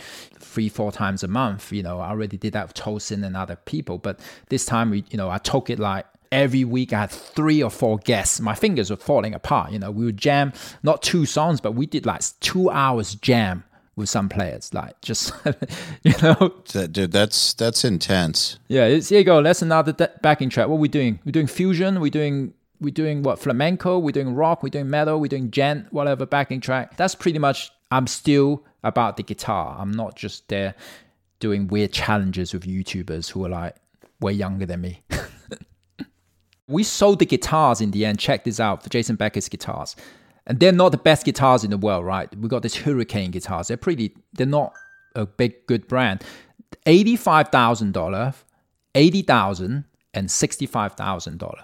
[0.51, 1.73] three, four times a month.
[1.73, 3.99] You know, I already did that with Tosin and other people.
[3.99, 7.63] But this time, we, you know, I took it like every week I had three
[7.63, 8.41] or four guests.
[8.41, 9.73] My fingers were falling apart.
[9.73, 13.65] You know, we would jam not two songs, but we did like two hours jam
[13.97, 14.73] with some players.
[14.75, 15.33] Like just,
[16.03, 18.59] you know, that, dude, that's that's intense.
[18.69, 19.43] Yeah, it's, here you go.
[19.43, 19.93] That's another
[20.23, 20.69] backing track.
[20.69, 21.21] What are we doing?
[21.25, 22.01] We're doing fusion.
[22.01, 23.99] We're doing we're doing what flamenco.
[23.99, 24.63] We're doing rock.
[24.63, 25.21] We're doing metal.
[25.21, 25.93] We're doing djent.
[25.93, 26.97] Whatever backing track.
[26.97, 27.71] That's pretty much.
[27.93, 29.77] I'm still about the guitar.
[29.79, 30.75] I'm not just there
[31.39, 33.77] doing weird challenges with YouTubers who are like
[34.21, 35.03] way younger than me.
[36.69, 38.19] we sold the guitars in the end.
[38.19, 39.97] Check this out for Jason Becker's guitars.
[40.47, 42.35] And they're not the best guitars in the world, right?
[42.37, 43.69] We got these Hurricane guitars.
[43.69, 44.75] They're pretty, they're not
[45.15, 46.23] a big, good brand.
[46.87, 48.35] $85,000,
[48.95, 51.55] $80,000, and $65,000.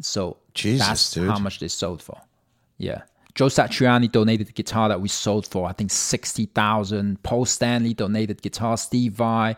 [0.00, 1.28] So Jesus, that's dude.
[1.28, 2.20] how much they sold for.
[2.78, 3.02] Yeah.
[3.34, 7.22] Joe Satriani donated the guitar that we sold for, I think, 60,000.
[7.22, 8.76] Paul Stanley donated guitar.
[8.76, 9.56] Steve Vai.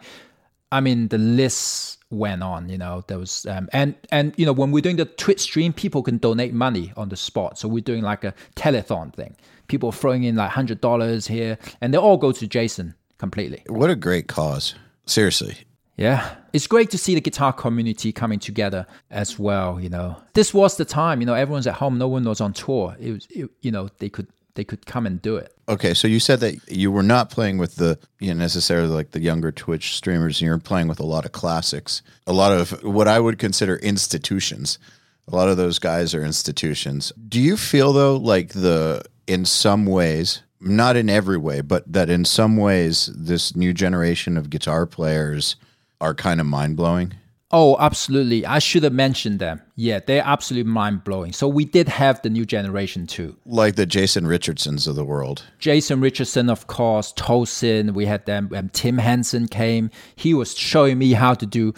[0.71, 4.53] I mean, the list went on, you know, there was, um, and, and, you know,
[4.53, 7.59] when we're doing the Twitch stream, people can donate money on the spot.
[7.59, 9.37] So we're doing like a telethon thing.
[9.69, 13.63] People throwing in like $100 here, and they all go to Jason completely.
[13.69, 14.75] What a great cause.
[15.07, 15.59] Seriously.
[15.97, 19.81] Yeah, it's great to see the guitar community coming together as well.
[19.81, 21.21] You know, this was the time.
[21.21, 21.99] You know, everyone's at home.
[21.99, 22.97] No one was on tour.
[22.99, 25.53] It was, it, you know, they could they could come and do it.
[25.69, 29.13] Okay, so you said that you were not playing with the you know, necessarily like
[29.13, 30.41] the younger Twitch streamers.
[30.41, 34.79] You're playing with a lot of classics, a lot of what I would consider institutions.
[35.27, 37.13] A lot of those guys are institutions.
[37.29, 42.11] Do you feel though like the in some ways, not in every way, but that
[42.11, 45.57] in some ways this new generation of guitar players
[46.05, 47.15] are kind of mind blowing?
[47.51, 48.45] Oh, absolutely.
[48.45, 49.63] I should have mentioned them.
[49.77, 51.33] Yeah, they're absolutely mind blowing.
[51.33, 53.37] So we did have the new generation too.
[53.47, 55.45] Like the Jason Richardsons of the world.
[55.61, 58.51] Jason Richardson, of course, Tosin, we had them.
[58.55, 59.91] Um, Tim Henson came.
[60.17, 61.73] He was showing me how to do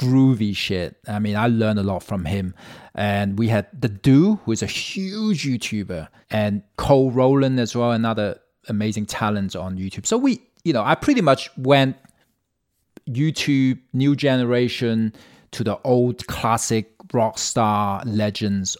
[0.00, 0.96] groovy shit.
[1.06, 2.54] I mean, I learned a lot from him.
[2.94, 7.92] And we had the Do, who is a huge YouTuber, and Cole Rolland as well,
[7.92, 10.06] another amazing talent on YouTube.
[10.06, 11.96] So we, you know, I pretty much went
[13.08, 15.12] YouTube, new generation
[15.52, 18.76] to the old classic rock star legends,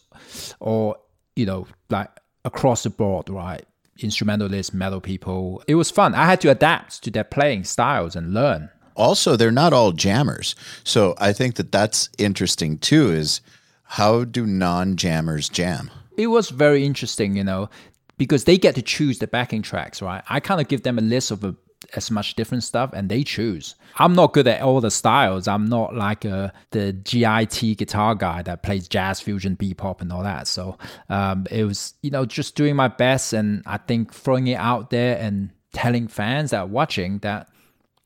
[0.61, 0.97] or
[1.37, 2.11] you know, like
[2.45, 3.65] across the board, right?
[4.01, 5.63] Instrumentalists, metal people.
[5.67, 6.15] It was fun.
[6.15, 8.71] I had to adapt to their playing styles and learn.
[8.95, 10.55] Also, they're not all jammers,
[10.85, 13.11] so I think that that's interesting too.
[13.13, 13.41] Is
[13.85, 15.91] how do non-jammers jam?
[16.17, 17.71] It was very interesting, you know,
[18.19, 20.23] because they get to choose the backing tracks, right?
[20.29, 21.55] I kind of give them a list of a
[21.95, 23.75] as much different stuff and they choose.
[23.97, 25.49] I'm not good at all the styles.
[25.49, 30.23] I'm not like a, the GIT guitar guy that plays jazz fusion, bebop, and all
[30.23, 30.47] that.
[30.47, 30.77] So
[31.09, 33.33] um, it was, you know, just doing my best.
[33.33, 37.49] And I think throwing it out there and telling fans that are watching that,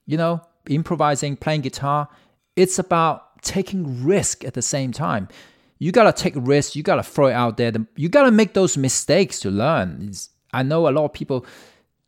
[0.06, 2.08] you know, improvising, playing guitar,
[2.56, 5.28] it's about taking risk at the same time.
[5.78, 6.76] You gotta take risks.
[6.76, 7.72] You gotta throw it out there.
[7.96, 10.06] You gotta make those mistakes to learn.
[10.08, 11.44] It's, I know a lot of people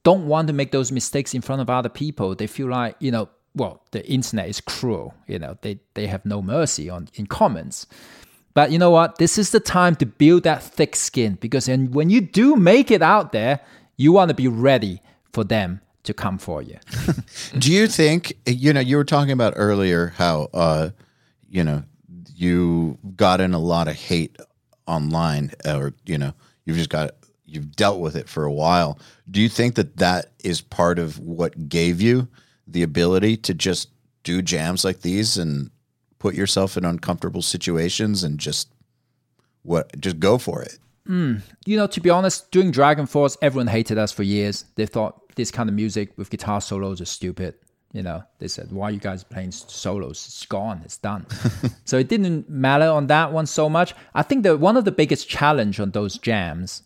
[0.05, 2.35] don't want to make those mistakes in front of other people.
[2.35, 5.15] They feel like, you know, well, the internet is cruel.
[5.27, 7.87] You know, they, they have no mercy on in comments.
[8.53, 9.19] But you know what?
[9.19, 12.91] This is the time to build that thick skin because and when you do make
[12.91, 13.61] it out there,
[13.97, 15.01] you want to be ready
[15.33, 16.79] for them to come for you.
[17.59, 20.91] do you think, you know, you were talking about earlier how, uh,
[21.49, 21.83] you know,
[22.37, 24.37] you got in a lot of hate
[24.87, 26.35] online or, you know,
[26.65, 27.13] you've just got
[27.55, 28.99] you've dealt with it for a while.
[29.31, 32.29] Do you think that that is part of what gave you
[32.67, 33.89] the ability to just
[34.23, 35.71] do jams like these and
[36.19, 38.69] put yourself in uncomfortable situations and just
[39.63, 40.79] what just go for it?
[41.09, 41.43] Mm.
[41.67, 44.65] You know, to be honest, doing DragonForce, everyone hated us for years.
[44.77, 47.55] They thought this kind of music with guitar solos is stupid.
[47.93, 50.25] You know, they said, "Why are you guys playing solos?
[50.27, 50.81] It's gone.
[50.85, 51.27] It's done."
[51.85, 53.95] so it didn't matter on that one so much.
[54.15, 56.83] I think that one of the biggest challenge on those jams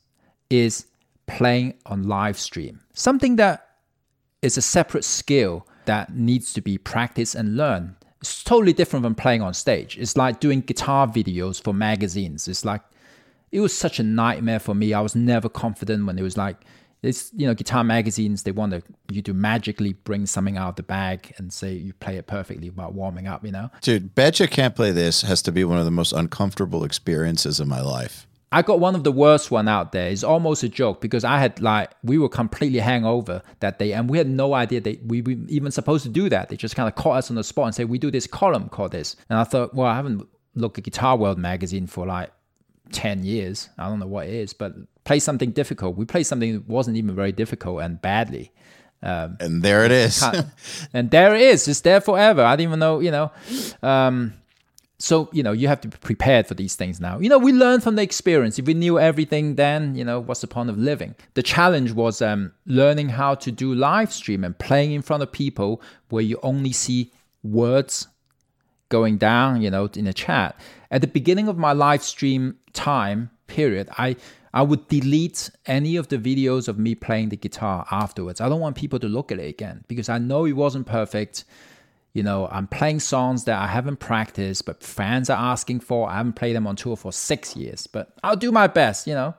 [0.51, 0.87] is
[1.27, 2.81] playing on live stream.
[2.95, 3.69] Something that
[4.43, 7.95] is a separate skill that needs to be practiced and learned.
[8.21, 9.97] It's totally different from playing on stage.
[9.99, 12.49] It's like doing guitar videos for magazines.
[12.49, 12.83] It's like
[13.53, 14.93] it was such a nightmare for me.
[14.93, 16.65] I was never confident when it was like
[17.03, 20.77] it's you know guitar magazines they want to, you to magically bring something out of
[20.77, 24.49] the bag and say you play it perfectly while warming up you know Dude, Betcha
[24.49, 28.27] Can't Play This has to be one of the most uncomfortable experiences of my life.
[28.51, 30.09] I got one of the worst one out there.
[30.09, 34.09] It's almost a joke because I had like we were completely hangover that day, and
[34.09, 36.49] we had no idea that we were even supposed to do that.
[36.49, 38.69] They just kind of caught us on the spot and said we do this column
[38.69, 42.31] called this, and I thought, well, I haven't looked at Guitar World magazine for like
[42.91, 43.69] ten years.
[43.77, 44.73] I don't know what it is, but
[45.05, 45.97] play something difficult.
[45.97, 48.53] We played something that wasn't even very difficult and badly.
[49.41, 50.23] And there it is.
[50.93, 51.69] and there it is.
[51.69, 52.43] It's there forever.
[52.43, 53.31] I didn't even know, you know.
[53.83, 54.35] Um,
[55.01, 57.21] so, you know, you have to be prepared for these things now.
[57.21, 58.59] You know, we learn from the experience.
[58.59, 61.15] If we knew everything then, you know, what's the point of living?
[61.35, 65.31] The challenge was um, learning how to do live stream and playing in front of
[65.31, 67.13] people where you only see
[67.45, 68.09] words
[68.89, 70.59] going down, you know, in a chat.
[70.91, 74.17] At the beginning of my live stream time period, I
[74.53, 78.41] I would delete any of the videos of me playing the guitar afterwards.
[78.41, 81.45] I don't want people to look at it again because I know it wasn't perfect.
[82.15, 86.09] You know, I'm playing songs that I haven't practiced, but fans are asking for.
[86.09, 89.15] I haven't played them on tour for six years, but I'll do my best, you
[89.15, 89.35] know,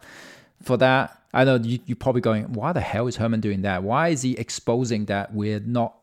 [0.61, 1.21] for that.
[1.33, 3.83] I know you, you're probably going, why the hell is Herman doing that?
[3.83, 5.99] Why is he exposing that we're not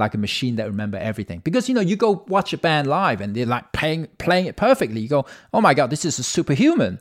[0.00, 1.40] like a machine that remember everything.
[1.44, 4.56] Because you know, you go watch a band live and they're like playing playing it
[4.56, 5.00] perfectly.
[5.00, 6.98] You go, oh my god, this is a superhuman.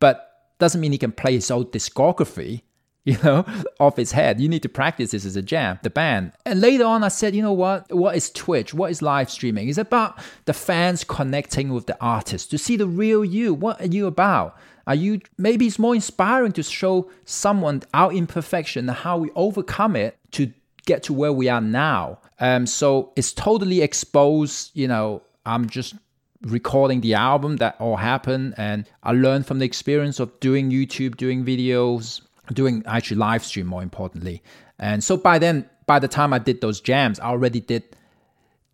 [0.00, 0.26] But
[0.58, 2.62] doesn't mean he can play his old discography,
[3.04, 3.44] you know,
[3.80, 4.40] off his head.
[4.40, 6.32] You need to practice this as a jam, the band.
[6.44, 7.92] And later on I said, you know what?
[7.92, 8.74] What is Twitch?
[8.74, 9.68] What is live streaming?
[9.68, 13.54] It's about the fans connecting with the artist to see the real you.
[13.54, 14.56] What are you about?
[14.86, 19.94] Are you maybe it's more inspiring to show someone our imperfection and how we overcome
[19.94, 20.52] it to
[20.86, 22.18] get to where we are now.
[22.38, 24.70] Um, so it's totally exposed.
[24.74, 25.94] You know, I'm just
[26.42, 31.16] recording the album that all happened, and I learned from the experience of doing YouTube,
[31.16, 32.22] doing videos,
[32.54, 34.42] doing actually live stream more importantly.
[34.78, 37.82] And so by then, by the time I did those jams, I already did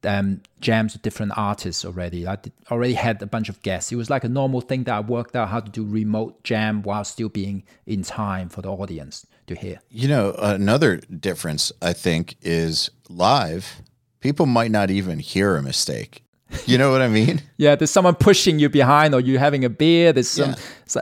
[0.05, 2.27] um, jams with different artists already.
[2.27, 3.91] I did, already had a bunch of guests.
[3.91, 6.83] It was like a normal thing that I worked out how to do remote jam
[6.83, 9.81] while still being in time for the audience to hear.
[9.91, 13.83] You know, another difference I think is live,
[14.21, 16.23] people might not even hear a mistake.
[16.67, 17.43] You know what I mean?
[17.57, 20.13] Yeah, there's someone pushing you behind, or you having a beer.
[20.13, 20.55] There's some,
[20.95, 21.01] Yeah.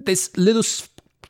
[0.00, 0.62] there's little.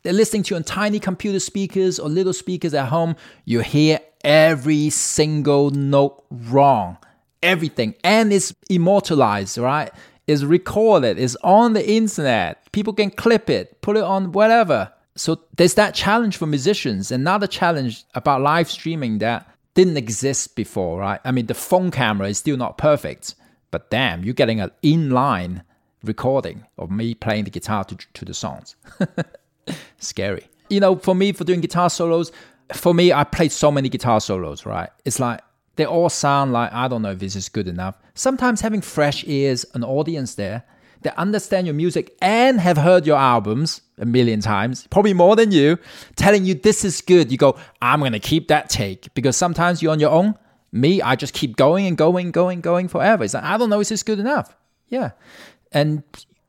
[0.07, 3.17] They're listening to you on tiny computer speakers or little speakers at home.
[3.45, 6.99] You hear every single note wrong,
[7.43, 9.91] everything, and it's immortalized, right?
[10.29, 11.19] It's recorded.
[11.19, 12.71] It's on the internet.
[12.71, 14.93] People can clip it, put it on whatever.
[15.17, 17.11] So there's that challenge for musicians.
[17.11, 21.21] Another challenge about live streaming that didn't exist before, right?
[21.25, 23.35] I mean, the phone camera is still not perfect,
[23.73, 25.63] but damn, you're getting an inline
[26.05, 28.77] recording of me playing the guitar to, to the songs.
[29.99, 30.49] Scary.
[30.69, 32.33] You know, for me, for doing guitar solos,
[32.73, 34.91] for me, I played so many guitar solos, right?
[35.05, 35.41] It's like
[35.77, 37.97] they all sound like I don't know if this is good enough.
[38.15, 40.65] Sometimes having fresh ears, an audience there
[41.03, 45.53] that understand your music and have heard your albums a million times, probably more than
[45.53, 45.79] you,
[46.17, 47.31] telling you this is good.
[47.31, 50.35] You go, I'm gonna keep that take because sometimes you're on your own.
[50.73, 53.25] Me, I just keep going and going, going, going forever.
[53.25, 54.55] It's like I don't know, is this is good enough?
[54.89, 55.13] Yeah,
[55.73, 56.03] and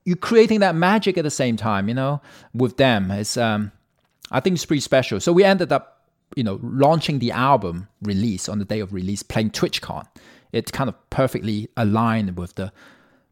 [0.07, 1.87] you're creating that magic at the same time.
[1.89, 2.21] You know,
[2.53, 3.71] with them, it's um,
[4.31, 5.19] I think it's pretty special.
[5.19, 6.01] So we ended up,
[6.35, 10.05] you know, launching the album release on the day of release, playing TwitchCon.
[10.53, 12.71] It kind of perfectly aligned with the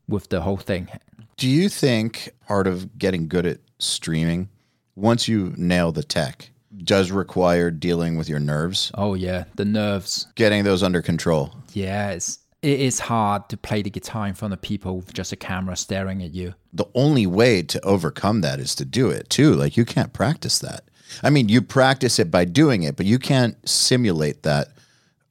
[0.08, 0.90] with the whole thing.
[1.38, 4.50] Do you think part of getting good at streaming,
[4.96, 6.50] once you nail the tech,
[6.84, 10.28] does require dealing with your nerves, Oh yeah, the nerves.
[10.36, 11.54] getting those under control?
[11.74, 15.32] Yeah, it's it is hard to play the guitar in front of people with just
[15.32, 16.56] a camera staring at you.
[16.74, 19.54] The only way to overcome that is to do it too.
[19.54, 20.86] Like you can't practice that.
[21.22, 24.70] I mean, you practice it by doing it, but you can't simulate that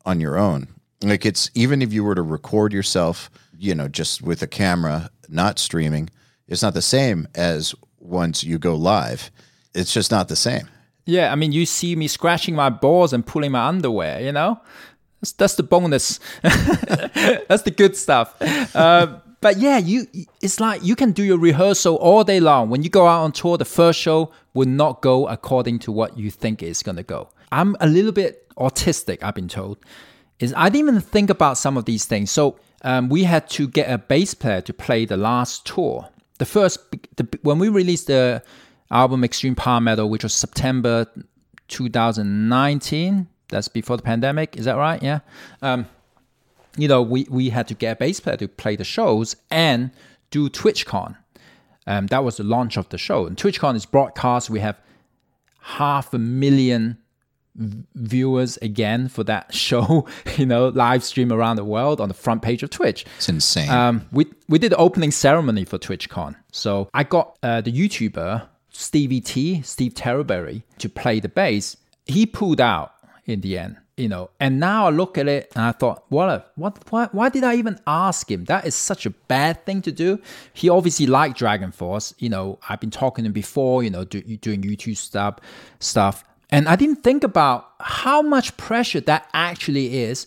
[0.07, 0.68] on your own.
[1.03, 3.28] Like it's even if you were to record yourself,
[3.59, 6.11] you know, just with a camera, not streaming,
[6.47, 9.32] it's not the same as once you go live.
[9.74, 10.68] It's just not the same.
[11.05, 14.20] Yeah, I mean, you see me scratching my balls and pulling my underwear.
[14.20, 14.61] You know,
[15.32, 16.20] that's the bonus.
[16.42, 18.34] that's the good stuff.
[18.74, 20.06] Uh, but yeah, you
[20.40, 22.70] it's like you can do your rehearsal all day long.
[22.70, 26.16] When you go out on tour, the first show will not go according to what
[26.16, 27.28] you think it's gonna go.
[27.52, 29.22] I'm a little bit autistic.
[29.22, 29.78] I've been told.
[30.40, 32.30] Is I didn't even think about some of these things.
[32.30, 36.08] So um, we had to get a bass player to play the last tour.
[36.38, 36.80] The first,
[37.16, 38.42] the, when we released the
[38.90, 41.06] album Extreme Power Metal, which was September
[41.68, 44.57] 2019, That's before the pandemic.
[44.57, 45.03] Is that right?
[45.03, 45.20] Yeah.
[45.62, 45.86] Um,
[46.76, 49.90] you know, we, we had to get a bass player to play the shows and
[50.30, 51.16] do TwitchCon.
[51.86, 53.26] Um, that was the launch of the show.
[53.26, 54.51] And TwitchCon is broadcast.
[54.51, 54.80] We have
[55.61, 56.99] half a million
[57.57, 62.42] viewers again for that show, you know, live stream around the world on the front
[62.42, 63.05] page of Twitch.
[63.16, 63.70] It's insane.
[63.70, 66.36] Um, we we did the opening ceremony for TwitchCon.
[66.53, 71.76] So I got uh, the YouTuber Stevie T, Steve Terreberry, to play the bass.
[72.07, 72.93] He pulled out
[73.26, 74.30] in the end, you know.
[74.40, 77.54] And now I look at it and I thought, what, what, why, why did I
[77.56, 78.44] even ask him?
[78.44, 80.20] That is such a bad thing to do.
[80.52, 82.14] He obviously liked DragonForce.
[82.18, 85.38] You know, I've been talking to him before, you know, do, doing YouTube stuff,
[85.80, 86.24] stuff.
[86.50, 90.26] And I didn't think about how much pressure that actually is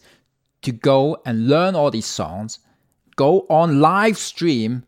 [0.64, 2.60] to go and learn all these songs,
[3.16, 4.84] go on live stream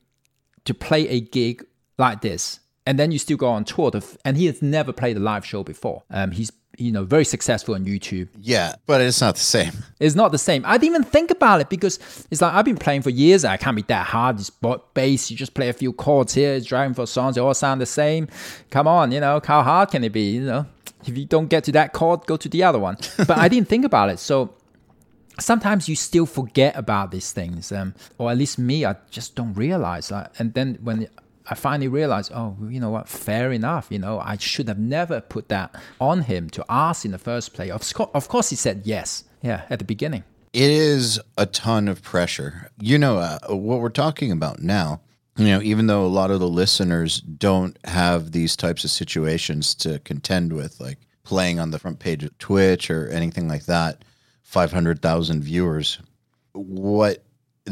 [0.65, 1.65] to play a gig
[1.97, 2.59] like this.
[2.85, 3.91] And then you still go on tour.
[3.91, 6.03] To, and he has never played a live show before.
[6.09, 8.29] Um, he's you know very successful on YouTube.
[8.39, 9.71] Yeah, but it's not the same.
[9.99, 10.63] It's not the same.
[10.65, 11.99] I didn't even think about it because
[12.31, 13.45] it's like I've been playing for years.
[13.45, 14.37] I can't be that hard.
[14.37, 16.53] This bass, you just play a few chords here.
[16.53, 17.35] It's driving for songs.
[17.35, 18.27] They all sound the same.
[18.69, 20.31] Come on, you know how hard can it be?
[20.31, 20.65] You know,
[21.05, 22.97] if you don't get to that chord, go to the other one.
[23.17, 24.19] But I didn't think about it.
[24.19, 24.55] So
[25.39, 29.53] sometimes you still forget about these things, um, or at least me, I just don't
[29.53, 30.11] realize.
[30.11, 31.07] Like, and then when
[31.49, 33.09] I finally realized, oh, you know what?
[33.09, 33.87] Fair enough.
[33.89, 37.53] You know, I should have never put that on him to ask in the first
[37.53, 37.71] place.
[37.71, 39.23] Of course, of course, he said yes.
[39.41, 40.23] Yeah, at the beginning.
[40.51, 42.69] It is a ton of pressure.
[42.79, 45.01] You know uh, what we're talking about now.
[45.37, 49.73] You know, even though a lot of the listeners don't have these types of situations
[49.75, 54.03] to contend with, like playing on the front page of Twitch or anything like that,
[54.43, 55.99] five hundred thousand viewers.
[56.51, 57.23] What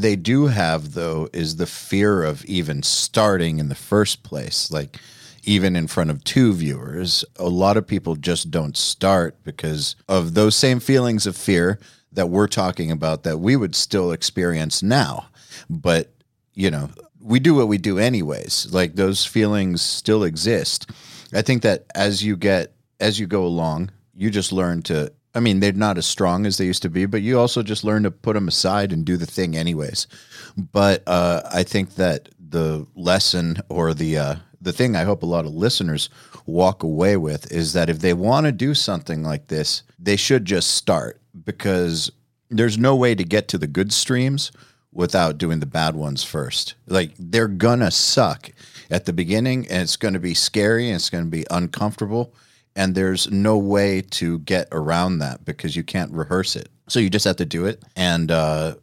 [0.02, 4.72] they do have though is the fear of even starting in the first place.
[4.72, 4.98] Like
[5.44, 10.34] even in front of two viewers a lot of people just don't start because of
[10.34, 11.80] those same feelings of fear
[12.12, 15.28] that we're talking about that we would still experience now.
[15.70, 16.12] But
[16.54, 16.90] you know
[17.22, 18.72] we do what we do anyways.
[18.72, 20.90] Like those feelings still exist.
[21.34, 25.40] I think that as you get as you go along you just learn to I
[25.40, 28.02] mean, they're not as strong as they used to be, but you also just learn
[28.04, 30.08] to put them aside and do the thing anyways.
[30.58, 35.28] But uh, I think that the lesson or the uh, the thing I hope a
[35.28, 36.10] lot of listeners
[36.48, 40.44] walk away with is that if they want to do something like this, they should
[40.44, 42.12] just start because
[42.50, 44.52] there's no way to get to the good streams
[44.92, 46.74] without doing the bad ones first.
[46.88, 48.50] Like they're gonna suck
[48.90, 52.34] at the beginning and it's gonna be scary and it's gonna be uncomfortable
[52.78, 56.70] and there's no way to get around that because you can't rehearse it.
[56.88, 58.76] So you just have to do it and uh,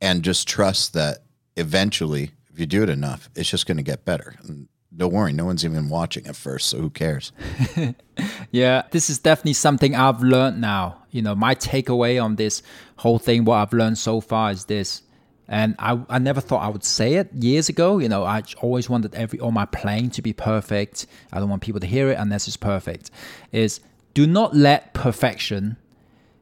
[0.00, 1.18] and just trust that
[1.56, 4.34] eventually, if you do it enough, it's just going to get better.
[4.42, 7.32] And don't worry, no one's even watching at first, so who cares?
[8.50, 11.02] yeah, this is definitely something I've learned now.
[11.10, 12.62] You know, my takeaway on this
[12.96, 15.02] whole thing, what I've learned so far is this
[15.48, 17.98] and I, I never thought I would say it years ago.
[17.98, 21.06] You know, I always wanted every all my playing to be perfect.
[21.32, 23.10] I don't want people to hear it unless it's perfect.
[23.50, 23.80] Is
[24.14, 25.76] do not let perfection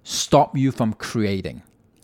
[0.05, 1.63] stop you from creating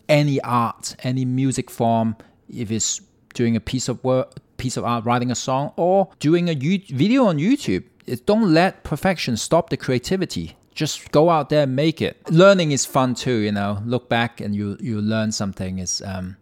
[0.09, 2.15] any art, any music form.
[2.49, 3.01] If it's
[3.33, 7.25] doing a piece of work, piece of art, writing a song, or doing a video
[7.25, 12.03] on YouTube, it, don't let perfection stop the creativity just go out there and make
[12.03, 16.03] it learning is fun too you know look back and you you learn something is
[16.05, 16.37] um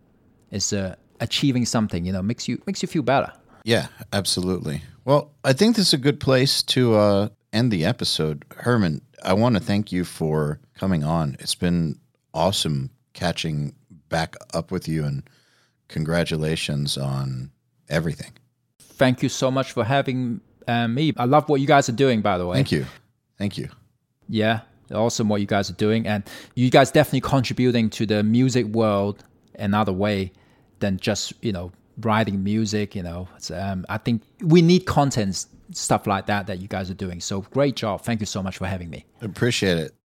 [0.56, 2.06] is uh, achieving something.
[2.06, 3.32] You know, makes you makes you feel better.
[3.64, 4.82] Yeah, absolutely.
[5.06, 8.46] Well, I think this is a good place to uh, end the episode.
[8.58, 11.36] Herman, I want to thank you for coming on.
[11.40, 12.00] It's been
[12.34, 13.76] awesome catching
[14.10, 15.24] back up with you, and
[15.88, 17.52] congratulations on
[17.90, 18.32] everything.
[18.80, 21.14] Thank you so much for having uh, me.
[21.18, 22.56] I love what you guys are doing, by the way.
[22.56, 22.86] Thank you.
[23.38, 23.70] Thank you.
[24.30, 26.24] Yeah, awesome what you guys are doing, and
[26.56, 29.24] you guys definitely contributing to the music world
[29.58, 30.32] another way
[30.80, 31.72] than just you know
[32.02, 32.96] writing music.
[32.96, 36.96] You know, um, I think we need content stuff like that that you guys are
[36.96, 37.22] doing.
[37.22, 38.02] So great job!
[38.02, 39.06] Thank you so much for having me.
[39.22, 39.96] Appreciate it.